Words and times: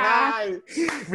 Ai, 0.00 0.62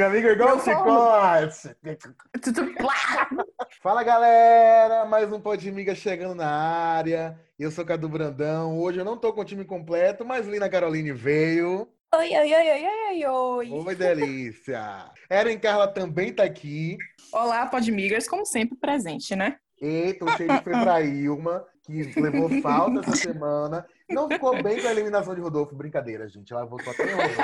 amiga 0.05 0.29
é 0.29 0.31
igual 0.31 0.55
Meu 0.55 0.63
chicote. 0.63 1.75
Fala 3.81 4.03
galera, 4.03 5.05
mais 5.05 5.31
um 5.31 5.39
Pode 5.39 5.71
Miga 5.71 5.93
chegando 5.93 6.35
na 6.35 6.49
área. 6.49 7.39
Eu 7.59 7.69
sou 7.69 7.85
Cadu 7.85 8.09
Brandão. 8.09 8.79
Hoje 8.79 8.99
eu 8.99 9.05
não 9.05 9.17
tô 9.17 9.31
com 9.33 9.41
o 9.41 9.45
time 9.45 9.63
completo, 9.63 10.25
mas 10.25 10.47
Lina 10.47 10.69
Caroline 10.69 11.11
veio. 11.11 11.87
Oi, 12.15 12.29
oi, 12.29 12.53
oi, 12.53 12.71
oi, 12.71 12.87
oi, 13.09 13.25
oi. 13.25 13.71
Oi, 13.71 13.95
delícia. 13.95 15.11
Erin 15.29 15.59
Carla 15.59 15.87
também 15.87 16.33
tá 16.33 16.43
aqui. 16.43 16.97
Olá, 17.31 17.65
Podmigers, 17.65 18.27
como 18.27 18.45
sempre, 18.45 18.77
presente, 18.77 19.35
né? 19.35 19.57
Eita, 19.81 20.23
o 20.23 20.29
xerife 20.37 20.63
foi 20.63 20.73
pra 20.73 21.01
Ilma, 21.01 21.65
que 21.85 22.21
levou 22.21 22.49
falta 22.61 23.01
essa 23.01 23.15
semana. 23.15 23.85
Não 24.09 24.29
ficou 24.29 24.61
bem 24.63 24.81
com 24.81 24.87
a 24.87 24.91
eliminação 24.91 25.35
de 25.35 25.41
Rodolfo. 25.41 25.75
Brincadeira, 25.75 26.27
gente. 26.29 26.53
Ela 26.53 26.65
voltou 26.65 26.93
até 26.93 27.03
hoje. 27.03 27.37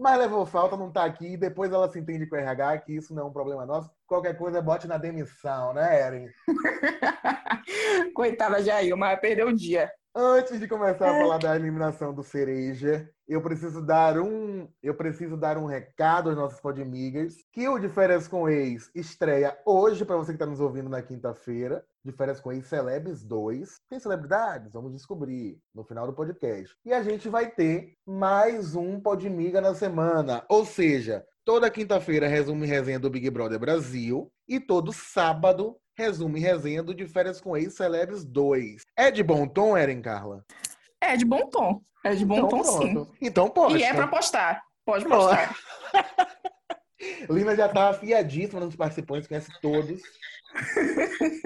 Mas 0.00 0.18
levou 0.18 0.44
falta, 0.44 0.76
não 0.76 0.90
tá 0.90 1.04
aqui. 1.04 1.36
Depois 1.36 1.72
ela 1.72 1.88
se 1.90 1.98
entende 1.98 2.26
com 2.26 2.34
o 2.34 2.38
RH, 2.38 2.78
que 2.78 2.96
isso 2.96 3.14
não 3.14 3.22
é 3.22 3.26
um 3.26 3.32
problema 3.32 3.64
nosso. 3.64 3.90
Qualquer 4.06 4.36
coisa, 4.36 4.60
bote 4.60 4.88
na 4.88 4.98
demissão, 4.98 5.72
né, 5.72 6.06
Erin? 6.06 6.28
Coitada 8.14 8.60
de 8.62 8.70
Ailma, 8.70 9.06
vai 9.06 9.16
perder 9.16 9.46
o 9.46 9.54
dia. 9.54 9.90
Antes 10.14 10.60
de 10.60 10.68
começar 10.68 11.10
a 11.10 11.18
falar 11.18 11.38
da 11.38 11.56
eliminação 11.56 12.12
do 12.12 12.22
Cereja, 12.22 13.08
eu 13.32 13.40
preciso 13.40 13.80
dar 13.80 14.18
um, 14.18 14.68
eu 14.82 14.94
preciso 14.94 15.36
dar 15.36 15.56
um 15.56 15.66
recado 15.66 16.28
aos 16.28 16.38
nossos 16.38 16.60
podmigas, 16.60 17.36
que 17.52 17.66
o 17.68 17.78
de 17.78 17.88
Férias 17.88 18.28
com 18.28 18.48
Ex 18.48 18.90
estreia 18.94 19.56
hoje 19.64 20.04
para 20.04 20.16
você 20.16 20.32
que 20.32 20.36
está 20.36 20.46
nos 20.46 20.60
ouvindo 20.60 20.88
na 20.88 21.02
quinta-feira. 21.02 21.84
De 22.04 22.10
Férias 22.10 22.40
com 22.40 22.52
Ex 22.52 22.66
Celebs 22.66 23.22
2. 23.22 23.80
Tem 23.88 24.00
celebridades? 24.00 24.72
Vamos 24.72 24.92
descobrir 24.92 25.56
no 25.72 25.84
final 25.84 26.04
do 26.04 26.12
podcast. 26.12 26.76
E 26.84 26.92
a 26.92 27.00
gente 27.00 27.28
vai 27.28 27.48
ter 27.48 27.94
mais 28.04 28.74
um 28.74 28.98
Podmiga 28.98 29.60
na 29.60 29.72
semana, 29.72 30.44
ou 30.48 30.66
seja, 30.66 31.24
toda 31.44 31.70
quinta-feira 31.70 32.26
resume 32.26 32.66
resenha 32.66 32.98
do 32.98 33.08
Big 33.08 33.30
Brother 33.30 33.58
Brasil 33.58 34.32
e 34.48 34.58
todo 34.58 34.92
sábado 34.92 35.76
resume 35.94 36.40
resenha 36.40 36.82
do 36.82 36.94
De 36.94 37.06
Férias 37.06 37.40
com 37.40 37.56
Ex 37.56 37.74
Celebs 37.74 38.24
2. 38.24 38.82
É 38.96 39.10
de 39.10 39.22
bom 39.22 39.46
tom, 39.46 39.76
Eren 39.76 40.02
Carla? 40.02 40.44
É 41.02 41.16
de 41.16 41.24
bom 41.24 41.50
tom. 41.50 41.80
É 42.04 42.14
de 42.14 42.24
bom 42.24 42.36
então, 42.36 42.48
tom, 42.48 42.62
pronto. 42.62 42.82
sim. 42.82 43.16
Então 43.20 43.50
pode. 43.50 43.76
E 43.76 43.82
é 43.82 43.92
pra 43.92 44.06
postar. 44.06 44.62
Pode 44.84 45.04
postar. 45.04 45.54
Lina 47.28 47.56
já 47.56 47.68
tá 47.68 47.90
afiadíssima 47.90 48.60
nos 48.60 48.76
participantes, 48.76 49.26
conhece 49.26 49.50
todos. 49.60 50.00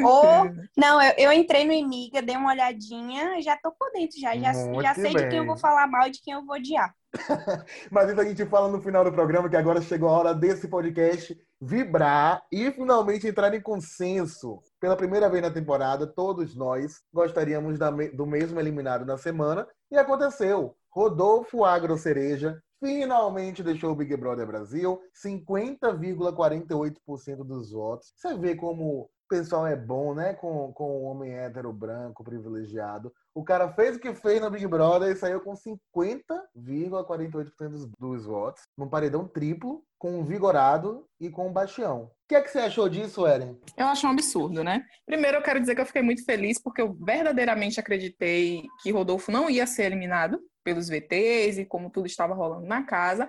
Ô, 0.01 0.23
não, 0.77 1.01
eu, 1.01 1.15
eu 1.17 1.33
entrei 1.33 1.65
no 1.65 1.73
Imiga, 1.73 2.21
dei 2.21 2.37
uma 2.37 2.51
olhadinha, 2.51 3.41
já 3.41 3.57
tô 3.57 3.73
por 3.73 3.91
dentro 3.93 4.21
já. 4.21 4.37
Já, 4.37 4.53
Muito 4.53 4.83
já 4.83 4.95
sei 4.95 5.15
de 5.15 5.29
quem 5.29 5.39
eu 5.39 5.45
bem. 5.45 5.47
vou 5.47 5.57
falar 5.57 5.87
mal 5.87 6.07
e 6.07 6.11
de 6.11 6.21
quem 6.21 6.35
eu 6.35 6.45
vou 6.45 6.57
odiar. 6.57 6.95
Mas 7.91 8.11
isso 8.11 8.21
a 8.21 8.25
gente 8.25 8.45
fala 8.45 8.69
no 8.69 8.83
final 8.83 9.05
do 9.05 9.13
programa, 9.13 9.49
que 9.49 9.57
agora 9.57 9.81
chegou 9.81 10.09
a 10.09 10.19
hora 10.19 10.35
desse 10.35 10.69
podcast 10.69 11.37
vibrar 11.61 12.43
e 12.53 12.71
finalmente 12.73 13.27
entrar 13.27 13.55
em 13.55 13.61
consenso. 13.61 14.61
Pela 14.87 14.97
primeira 14.97 15.29
vez 15.29 15.43
na 15.43 15.51
temporada, 15.51 16.07
todos 16.07 16.55
nós 16.55 17.03
gostaríamos 17.13 17.77
do 18.15 18.25
mesmo 18.25 18.61
eliminado 18.61 19.05
na 19.05 19.19
semana. 19.19 19.67
E 19.91 19.97
aconteceu. 19.97 20.77
Rodolfo 20.89 21.65
Agro 21.65 21.99
Cereja 21.99 22.63
finalmente 22.79 23.65
deixou 23.65 23.91
o 23.91 23.97
Big 23.97 24.17
Brother 24.17 24.47
Brasil. 24.47 25.03
50,48% 25.13 27.39
dos 27.39 27.73
votos. 27.73 28.13
Você 28.15 28.39
vê 28.39 28.55
como 28.55 29.01
o 29.01 29.11
pessoal 29.29 29.67
é 29.67 29.75
bom, 29.75 30.15
né? 30.15 30.35
Com, 30.35 30.73
com 30.73 30.85
o 30.85 31.03
homem 31.03 31.37
hétero 31.37 31.73
branco 31.73 32.23
privilegiado. 32.23 33.13
O 33.37 33.45
cara 33.45 33.71
fez 33.75 33.97
o 33.97 34.01
que 34.01 34.15
fez 34.15 34.41
no 34.41 34.51
Big 34.51 34.67
Brother 34.67 35.13
e 35.13 35.17
saiu 35.17 35.43
com 35.43 35.53
50,48% 35.53 37.69
dos, 37.69 37.87
dos 37.99 38.25
votos. 38.25 38.63
Num 38.79 38.89
paredão 38.89 39.29
triplo, 39.29 39.85
com 39.99 40.19
um 40.19 40.25
vigorado 40.25 41.07
e 41.21 41.29
com 41.29 41.47
um 41.47 41.53
bastião. 41.53 42.05
O 42.05 42.11
que 42.27 42.35
é 42.35 42.41
que 42.41 42.49
você 42.49 42.61
achou 42.61 42.89
disso, 42.89 43.27
Eren? 43.27 43.61
Eu 43.77 43.89
acho 43.89 44.07
um 44.07 44.11
absurdo, 44.11 44.65
né? 44.65 44.83
Primeiro, 45.05 45.37
eu 45.37 45.43
quero 45.43 45.61
dizer 45.61 45.75
que 45.75 45.83
eu 45.83 45.87
fiquei 45.87 46.01
muito 46.01 46.25
feliz 46.25 46.59
porque 46.59 46.81
eu 46.81 46.95
verdadeiramente 46.95 47.79
acreditei 47.79 48.63
que 48.83 48.91
Rodolfo 48.91 49.31
não 49.31 49.51
ia 49.51 49.67
ser 49.67 49.85
eliminado 49.85 50.41
pelos 50.65 50.89
VTs 50.89 51.59
e 51.59 51.67
como 51.67 51.91
tudo 51.91 52.07
estava 52.07 52.35
rolando 52.35 52.67
na 52.67 52.85
casa. 52.85 53.29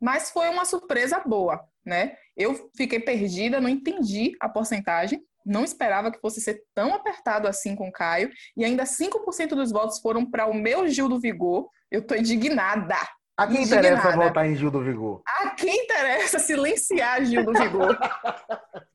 Mas 0.00 0.30
foi 0.30 0.48
uma 0.48 0.64
surpresa 0.64 1.20
boa, 1.20 1.62
né? 1.84 2.16
Eu 2.34 2.70
fiquei 2.74 3.00
perdida, 3.00 3.60
não 3.60 3.68
entendi 3.68 4.34
a 4.40 4.48
porcentagem. 4.48 5.22
Não 5.44 5.64
esperava 5.64 6.10
que 6.10 6.20
fosse 6.20 6.40
ser 6.40 6.62
tão 6.74 6.94
apertado 6.94 7.48
assim 7.48 7.74
com 7.74 7.88
o 7.88 7.92
Caio. 7.92 8.30
E 8.56 8.64
ainda 8.64 8.84
5% 8.84 9.48
dos 9.50 9.70
votos 9.70 10.00
foram 10.00 10.28
para 10.28 10.46
o 10.46 10.54
meu 10.54 10.88
Gil 10.88 11.08
do 11.08 11.20
Vigor. 11.20 11.68
Eu 11.90 12.06
tô 12.06 12.14
indignada. 12.14 12.96
A 13.36 13.46
quem 13.46 13.62
Indignada. 13.62 13.88
interessa 13.88 14.16
votar 14.16 14.46
em 14.46 14.54
Gil 14.54 14.70
do 14.70 14.82
Vigor? 14.82 15.22
A 15.26 15.50
quem 15.50 15.84
interessa 15.84 16.38
silenciar 16.38 17.24
Gil 17.24 17.44
do 17.44 17.52
Vigor? 17.52 17.98